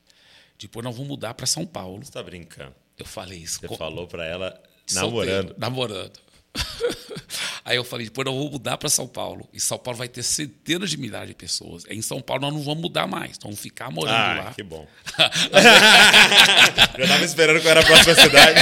[0.58, 2.04] Depois nós vamos mudar para São Paulo.
[2.04, 2.76] Você está brincando?
[2.98, 3.60] Eu falei isso.
[3.60, 5.56] Você falou para ela namorando.
[5.58, 6.20] namorando.
[7.64, 9.48] Aí eu falei, depois eu vou mudar para São Paulo.
[9.54, 11.84] E São Paulo vai ter centenas de milhares de pessoas.
[11.90, 14.54] Em São Paulo nós não vamos mudar mais, vamos ficar morando ah, lá.
[14.54, 14.88] que bom.
[16.98, 18.60] Já estava esperando qual era a próxima cidade.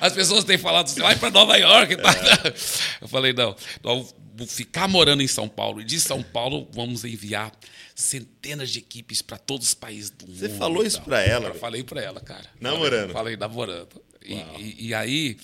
[0.00, 1.96] As pessoas têm falado, você vai para Nova York.
[1.96, 2.10] Tá?
[2.10, 2.54] É.
[3.00, 5.80] Eu falei, não, nós vamos ficar morando em São Paulo.
[5.80, 7.52] E de São Paulo vamos enviar
[7.94, 10.38] centenas de equipes para todos os países do você mundo.
[10.38, 11.48] Você falou isso para ela?
[11.48, 12.44] Eu falei para ela, cara.
[12.60, 13.12] Namorando?
[13.12, 14.02] Falei, falei namorando.
[14.24, 15.36] E, e, e aí,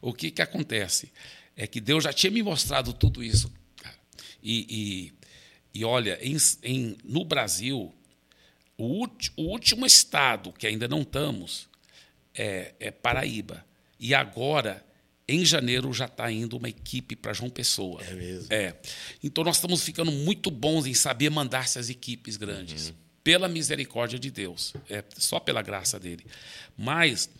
[0.00, 1.12] o que, que acontece?
[1.56, 3.52] É que Deus já tinha me mostrado tudo isso.
[4.42, 7.94] E, e, e olha, em, em, no Brasil,
[8.76, 11.68] o, o, último estado que ainda não estamos
[12.34, 13.64] é, é Paraíba.
[14.00, 14.84] E agora,
[15.28, 18.02] em janeiro, já está indo uma equipe para João Pessoa.
[18.02, 18.52] É mesmo?
[18.52, 18.74] É.
[19.22, 22.88] Então, nós estamos ficando muito bons em saber mandar essas equipes grandes.
[22.88, 22.94] Uhum.
[23.22, 24.74] Pela misericórdia de Deus.
[24.90, 26.26] É só pela graça dele.
[26.76, 27.30] Mas,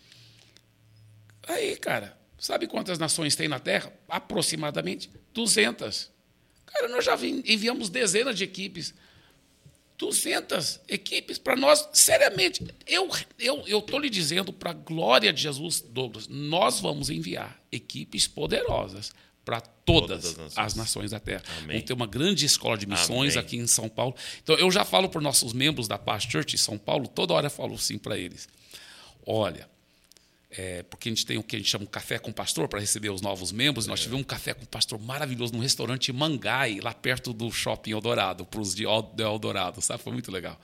[1.48, 3.92] aí, cara, Sabe quantas nações tem na Terra?
[4.08, 6.10] Aproximadamente 200.
[6.66, 8.92] Cara, nós já enviamos dezenas de equipes.
[9.96, 12.66] 200 equipes para nós, seriamente.
[12.84, 17.62] Eu eu eu tô lhe dizendo para a glória de Jesus, Douglas, nós vamos enviar
[17.70, 19.12] equipes poderosas
[19.44, 20.58] para todas, todas as, nações.
[20.58, 21.10] as, nações.
[21.12, 21.44] da Terra.
[21.58, 21.66] Amém.
[21.68, 23.46] Vamos ter uma grande escola de missões Amém.
[23.46, 24.16] aqui em São Paulo.
[24.42, 27.34] Então eu já falo para os nossos membros da Paz Church em São Paulo, toda
[27.34, 28.48] hora eu falo assim para eles.
[29.24, 29.70] Olha,
[30.56, 32.78] é, porque a gente tem o que a gente chama de café com pastor para
[32.78, 33.86] receber os novos membros.
[33.86, 33.88] É.
[33.88, 38.44] Nós tivemos um café com pastor maravilhoso num restaurante Mangai, lá perto do shopping Eldorado,
[38.44, 40.02] para os de Eldorado, sabe?
[40.02, 40.60] Foi muito legal.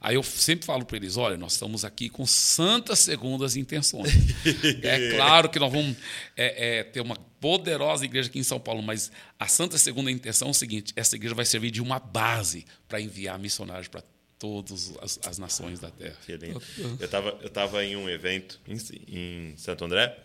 [0.00, 4.12] Aí eu sempre falo para eles: olha, nós estamos aqui com santas segundas intenções.
[4.82, 5.96] é claro que nós vamos
[6.36, 10.48] é, é, ter uma poderosa igreja aqui em São Paulo, mas a santa segunda intenção
[10.48, 14.02] é o seguinte: essa igreja vai servir de uma base para enviar missionários para
[14.38, 16.16] todas as, as, nações da Terra.
[16.24, 16.62] Que lindo.
[16.98, 18.76] Eu estava eu tava em um evento em,
[19.08, 20.16] em Santo André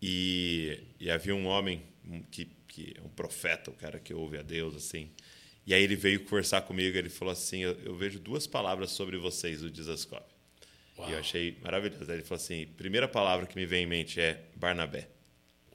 [0.00, 1.82] e, e, havia um homem
[2.30, 5.10] que, que é um profeta, o cara que ouve a Deus, assim.
[5.64, 9.16] E aí ele veio conversar comigo ele falou assim, eu, eu vejo duas palavras sobre
[9.16, 10.32] vocês, o Dizascope.
[11.08, 12.10] E eu achei maravilhoso.
[12.10, 15.08] Aí ele falou assim, primeira palavra que me vem em mente é Barnabé.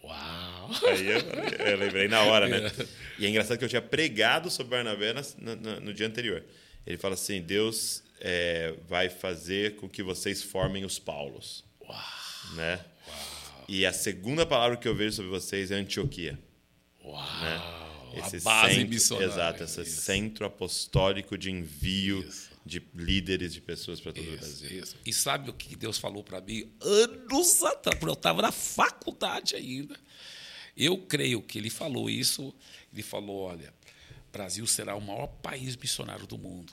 [0.04, 0.70] Uau!
[0.88, 1.20] Aí eu,
[1.66, 2.72] eu lembrei na hora, né?
[3.20, 6.44] E é engraçado que eu tinha pregado sobre Barnabé no, no, no dia anterior.
[6.88, 11.64] Ele fala assim: Deus é, vai fazer com que vocês formem os Paulos.
[11.82, 12.84] Uau, né?
[13.06, 13.66] Uau.
[13.68, 16.40] E a segunda palavra que eu vejo sobre vocês é Antioquia.
[17.04, 17.42] Uau!
[17.42, 17.84] Né?
[18.16, 19.32] Esse a base centro, missionária.
[19.32, 20.02] Exato, esse isso.
[20.02, 22.50] centro apostólico de envio isso.
[22.66, 24.84] de líderes de pessoas para todo isso, o Brasil.
[24.84, 24.96] Isso.
[25.06, 30.00] E sabe o que Deus falou para mim anos atrás, eu estava na faculdade ainda.
[30.76, 32.54] Eu creio que ele falou isso.
[32.94, 33.74] Ele falou: olha,
[34.38, 36.72] Brasil será o maior país missionário do mundo.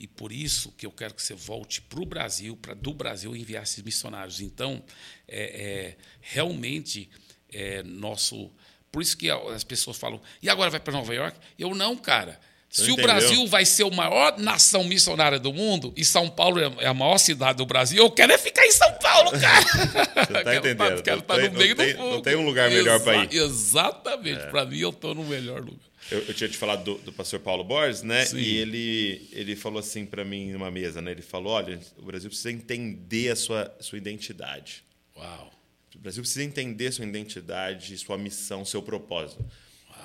[0.00, 3.36] E por isso que eu quero que você volte para o Brasil, para do Brasil
[3.36, 4.40] enviar esses missionários.
[4.40, 4.82] Então,
[5.28, 7.10] é, é realmente
[7.52, 8.50] é nosso.
[8.90, 11.38] Por isso que as pessoas falam, e agora vai para Nova York?
[11.58, 12.40] Eu não, cara.
[12.68, 16.86] Se o Brasil vai ser a maior nação missionária do mundo e São Paulo é
[16.86, 19.60] a maior cidade do Brasil, eu quero é ficar em São Paulo, cara.
[19.62, 21.02] Você está entendendo?
[21.02, 23.34] Quero estar no meio do Não tem um lugar melhor para ir.
[23.34, 24.40] Exatamente.
[24.40, 24.46] É.
[24.46, 25.91] Para mim, eu estou no melhor lugar.
[26.12, 28.26] Eu, eu, tinha te falado do, do pastor Paulo Borges, né?
[28.26, 28.36] Sim.
[28.36, 31.10] E ele, ele falou assim para mim numa mesa, né?
[31.10, 34.84] Ele falou: olha, o Brasil precisa entender a sua, sua identidade.
[35.16, 35.50] Uau.
[35.94, 39.44] O Brasil precisa entender sua identidade, sua missão, seu propósito.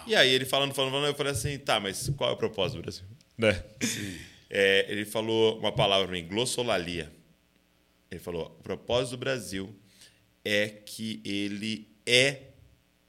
[0.06, 2.78] E aí ele falando, falando, falando, eu falei assim, tá, mas qual é o propósito
[2.78, 3.04] do Brasil?
[3.38, 3.64] Né?
[4.50, 7.12] É, ele falou uma palavra para mim, glossolalia.
[8.10, 9.76] Ele falou, o propósito do Brasil
[10.46, 12.47] é que ele é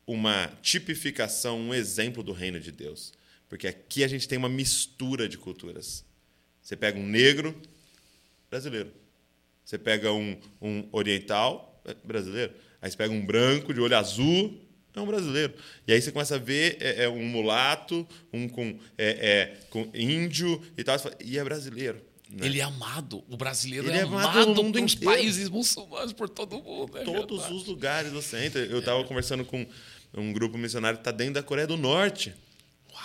[0.09, 3.13] uma tipificação, um exemplo do reino de Deus.
[3.47, 6.03] Porque aqui a gente tem uma mistura de culturas.
[6.63, 7.55] Você pega um negro,
[8.51, 8.91] brasileiro.
[9.63, 12.55] Você pega um, um oriental, é brasileiro.
[12.81, 14.59] Aí você pega um branco de olho azul,
[14.95, 15.53] é um brasileiro.
[15.87, 19.91] E aí você começa a ver é, é um mulato, um com, é, é, com
[19.93, 22.01] índio e tal, e é brasileiro.
[22.31, 22.47] Né?
[22.47, 23.25] Ele é amado.
[23.29, 26.97] O brasileiro Ele é, é amado, amado pelos países muçulmanos, por todo mundo.
[26.97, 28.61] É Todos os lugares do centro.
[28.61, 29.67] Eu estava conversando com
[30.15, 32.35] um grupo missionário que está dentro da Coreia do Norte.
[32.93, 33.03] Uau.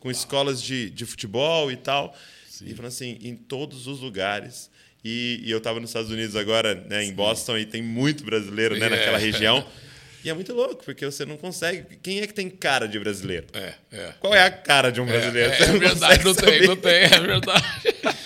[0.00, 0.12] Com Uau.
[0.12, 2.16] escolas de, de futebol e tal.
[2.48, 2.66] Sim.
[2.68, 4.70] E falando assim, em todos os lugares.
[5.04, 8.76] E, e eu estava nos Estados Unidos agora, né, em Boston, e tem muito brasileiro
[8.76, 9.66] né, naquela região.
[10.24, 11.98] E é muito louco, porque você não consegue.
[12.02, 13.46] Quem é que tem cara de brasileiro?
[13.52, 14.12] É, é.
[14.18, 15.52] Qual é a cara de um brasileiro?
[15.52, 17.64] É, é, é verdade, não, tem, não tem, é verdade.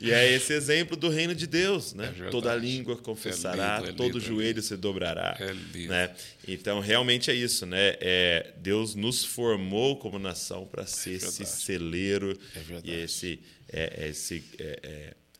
[0.00, 2.14] E é esse exemplo do reino de Deus, né?
[2.20, 5.52] É Toda língua confessará, é lindo, é todo lindo, joelho se dobrará, é
[5.86, 6.14] né?
[6.46, 7.96] Então realmente é isso, né?
[8.00, 12.38] É, Deus nos formou como nação para ser esse celeiro
[12.84, 13.40] e esse,
[13.72, 14.44] esse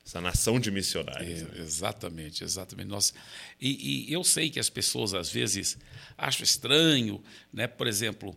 [0.09, 1.43] essa nação de missionários.
[1.43, 2.89] É, exatamente, exatamente.
[2.89, 3.13] Nossa,
[3.61, 5.77] e, e, eu sei que as pessoas às vezes
[6.17, 7.23] acham estranho,
[7.53, 7.67] né?
[7.67, 8.35] Por exemplo,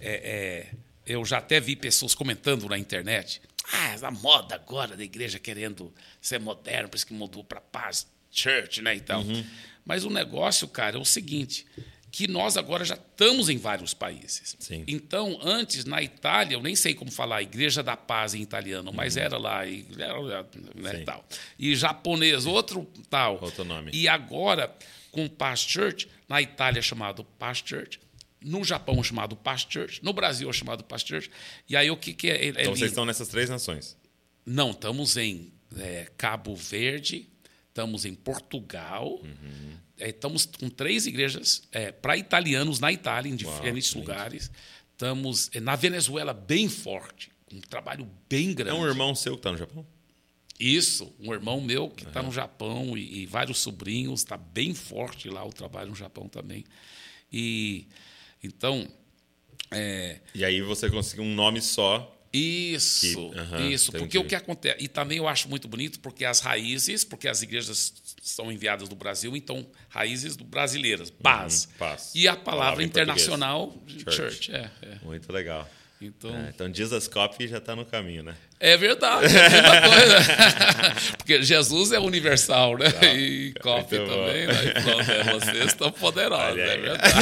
[0.00, 0.74] é, é,
[1.06, 3.40] eu já até vi pessoas comentando na internet
[3.72, 8.06] ah, a moda agora da igreja querendo ser moderno, por isso que mudou para paz
[8.30, 9.22] church, né, e tal.
[9.22, 9.44] Uhum.
[9.84, 11.66] Mas o negócio, cara, é o seguinte,
[12.10, 14.56] que nós agora já estamos em vários países.
[14.58, 14.84] Sim.
[14.86, 19.16] Então, antes, na Itália, eu nem sei como falar Igreja da Paz em italiano, mas
[19.16, 19.22] uhum.
[19.22, 19.86] era lá, e,
[20.76, 21.24] né, tal.
[21.58, 23.38] E japonês, outro tal.
[23.42, 23.90] Outro nome.
[23.92, 24.74] E agora,
[25.10, 28.00] com Paz Church, na Itália é chamado Paz Church,
[28.44, 31.26] no Japão é chamado Pasteur, no Brasil é chamado Pasteur.
[31.68, 33.96] E aí o que, que é, é Então vocês estão nessas três nações?
[34.44, 37.28] Não, estamos em é, Cabo Verde,
[37.68, 39.76] estamos em Portugal, uhum.
[39.98, 44.50] é, estamos com três igrejas é, para italianos na Itália, em diferentes Uau, lugares.
[44.92, 48.76] Estamos é, na Venezuela bem forte, um trabalho bem grande.
[48.76, 49.86] É um irmão seu que está no Japão?
[50.60, 52.26] Isso, um irmão meu que está uhum.
[52.26, 56.64] no Japão e, e vários sobrinhos, está bem forte lá o trabalho no Japão também.
[57.32, 57.88] E
[58.46, 58.86] então.
[59.70, 60.20] É...
[60.34, 62.10] E aí você conseguiu um nome só.
[62.32, 63.90] Isso, que, isso.
[63.90, 64.04] Entendi.
[64.04, 64.76] Porque o que acontece.
[64.80, 68.96] E também eu acho muito bonito porque as raízes, porque as igrejas são enviadas do
[68.96, 71.66] Brasil, então raízes brasileiras, paz.
[71.66, 72.10] Uhum, paz.
[72.12, 74.16] E a palavra, palavra internacional, church.
[74.16, 74.52] church.
[74.52, 74.98] É, é.
[75.04, 75.68] Muito legal.
[76.00, 78.34] Então, é, então Jesus Cop já está no caminho, né?
[78.58, 81.16] É verdade, é.
[81.16, 82.90] Porque Jesus é universal, né?
[82.90, 83.06] Tá.
[83.06, 84.64] E Cop também, né?
[84.64, 87.14] E pronto, é, vocês estão poderosos, é verdade.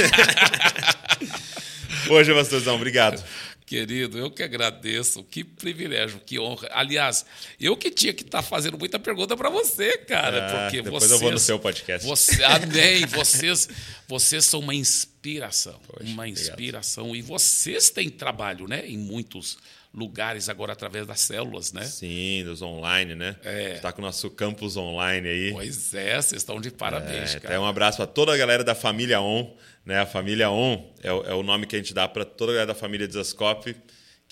[2.11, 3.23] Hoje, pastorzão, obrigado.
[3.65, 5.25] Querido, eu que agradeço.
[5.25, 6.69] Que privilégio, que honra.
[6.73, 7.25] Aliás,
[7.59, 10.47] eu que tinha que estar tá fazendo muita pergunta para você, cara.
[10.47, 12.07] Ah, porque depois vocês, eu vou no seu podcast.
[12.07, 13.07] Você, amém.
[13.07, 13.69] vocês,
[14.07, 15.81] vocês são uma inspiração.
[15.87, 17.07] Poxa, uma inspiração.
[17.07, 17.25] Obrigado.
[17.25, 18.87] E vocês têm trabalho, né?
[18.87, 19.57] Em muitos
[19.95, 21.85] lugares agora através das células, né?
[21.85, 23.37] Sim, dos online, né?
[23.45, 23.75] É.
[23.75, 25.53] Está com o nosso campus online aí.
[25.53, 27.55] Pois é, vocês estão de parabéns, é, cara.
[27.55, 29.55] Até um abraço para toda a galera da família On,
[29.85, 30.01] né?
[30.01, 32.55] A família On é o, é o nome que a gente dá para toda a
[32.55, 33.77] galera da família Desascope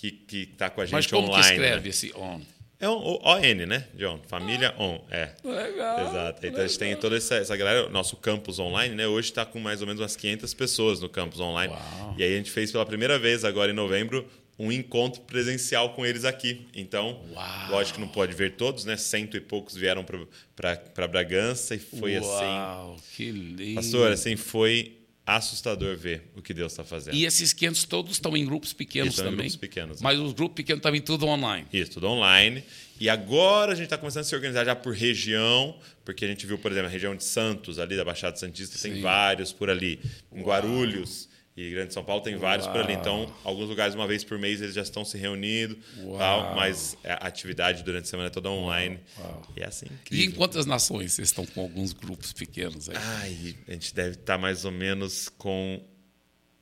[0.01, 1.43] que que está com a gente Mas como online.
[1.43, 1.89] Como escreve né?
[1.89, 2.41] esse On?
[2.83, 4.19] É o ON, né, John?
[4.27, 5.33] Família ah, On, é.
[5.45, 6.01] Legal.
[6.01, 6.39] Exato.
[6.39, 6.65] Então legal.
[6.65, 9.07] a gente tem toda essa, essa galera, nosso campus online, né?
[9.07, 11.75] Hoje está com mais ou menos umas 500 pessoas no campus online.
[11.75, 12.15] Uau.
[12.17, 14.27] E aí a gente fez pela primeira vez agora em novembro
[14.61, 16.67] um encontro presencial com eles aqui.
[16.75, 17.71] Então, Uau.
[17.71, 18.95] lógico que não pode ver todos, né?
[18.95, 23.03] Cento e poucos vieram para Bragança e foi Uau, assim.
[23.17, 23.77] Que lindo.
[23.77, 27.15] Pastor, assim, foi assustador ver o que Deus está fazendo.
[27.15, 29.47] E esses 500 todos estão em grupos pequenos estão também?
[29.47, 30.03] Em grupos pequenos.
[30.03, 31.67] Mas os grupos pequenos também tudo online?
[31.73, 32.63] Isso, tudo online.
[33.01, 35.75] E agora a gente está começando a se organizar já por região,
[36.05, 38.93] porque a gente viu, por exemplo, a região de Santos, ali da Baixada Santista, Sim.
[38.93, 40.01] tem vários por ali.
[40.31, 41.30] Em Guarulhos
[41.61, 42.75] e Grande São Paulo tem vários Uau.
[42.75, 42.95] por ali.
[42.95, 45.77] Então, alguns lugares, uma vez por mês, eles já estão se reunindo,
[46.17, 48.99] tal, mas a atividade durante a semana é toda online.
[49.19, 49.43] Uau.
[49.57, 49.87] E é assim.
[49.87, 50.25] Incrível.
[50.25, 52.97] E em quantas nações vocês estão com alguns grupos pequenos aí?
[52.97, 55.85] Ai, a gente deve estar mais ou menos com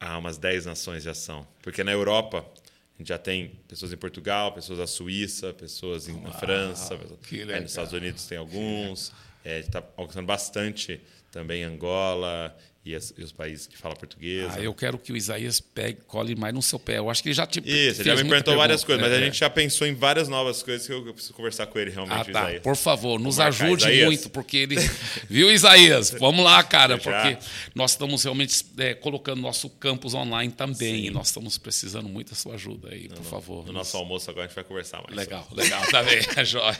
[0.00, 1.46] ah, umas 10 nações de ação.
[1.62, 6.32] Porque na Europa, a gente já tem pessoas em Portugal, pessoas na Suíça, pessoas na
[6.32, 6.98] França,
[7.30, 9.12] aí nos Estados Unidos tem alguns.
[9.44, 11.00] É, a gente está alcançando bastante
[11.30, 12.56] também Angola
[12.88, 14.50] e, as, e os países que falam português.
[14.56, 16.96] Ah, eu quero que o Isaías pegue, cole mais no seu pé.
[16.96, 19.20] Eu acho que ele já te Isso, ele já me perguntou várias coisas, mas a
[19.20, 19.24] é.
[19.26, 22.32] gente já pensou em várias novas coisas que eu preciso conversar com ele realmente, ah,
[22.32, 22.40] tá.
[22.44, 22.62] Isaías.
[22.62, 24.06] Por favor, nos ajude Isaías.
[24.06, 24.76] muito, porque ele.
[25.28, 26.10] Viu, Isaías?
[26.18, 27.36] Vamos lá, cara, porque
[27.74, 31.02] nós estamos realmente é, colocando nosso campus online também.
[31.02, 31.06] Sim.
[31.08, 33.66] E nós estamos precisando muito da sua ajuda aí, por no, favor.
[33.66, 35.14] No nosso almoço agora a gente vai conversar mais.
[35.14, 35.62] Legal, sobre.
[35.62, 36.78] legal, tá bem, é jóia.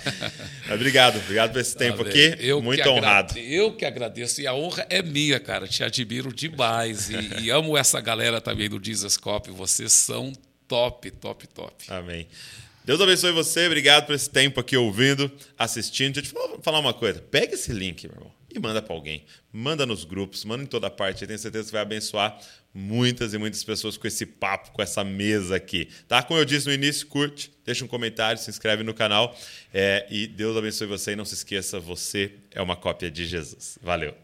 [0.73, 2.35] Obrigado, obrigado por esse tá tempo aqui.
[2.39, 3.39] Eu muito honrado.
[3.39, 4.41] Eu que agradeço.
[4.41, 5.67] E a honra é minha, cara.
[5.67, 7.11] Te admiro demais.
[7.11, 9.51] E, e amo essa galera também do Dizascope.
[9.51, 10.33] Vocês são
[10.67, 11.85] top, top, top.
[11.89, 12.27] Amém.
[12.85, 13.67] Deus abençoe você.
[13.67, 16.15] Obrigado por esse tempo aqui ouvindo, assistindo.
[16.15, 17.21] Deixa eu te falar uma coisa.
[17.21, 19.25] Pega esse link, meu irmão, e manda para alguém.
[19.53, 21.21] Manda nos grupos, manda em toda parte.
[21.21, 22.39] Eu tenho certeza que vai abençoar
[22.73, 25.91] muitas e muitas pessoas com esse papo, com essa mesa aqui.
[26.07, 26.23] Tá?
[26.23, 29.37] Como eu disse no início, curte, deixa um comentário, se inscreve no canal.
[29.75, 31.13] É, e Deus abençoe você.
[31.13, 33.79] E não se esqueça, você é uma cópia de Jesus.
[33.83, 34.15] Valeu.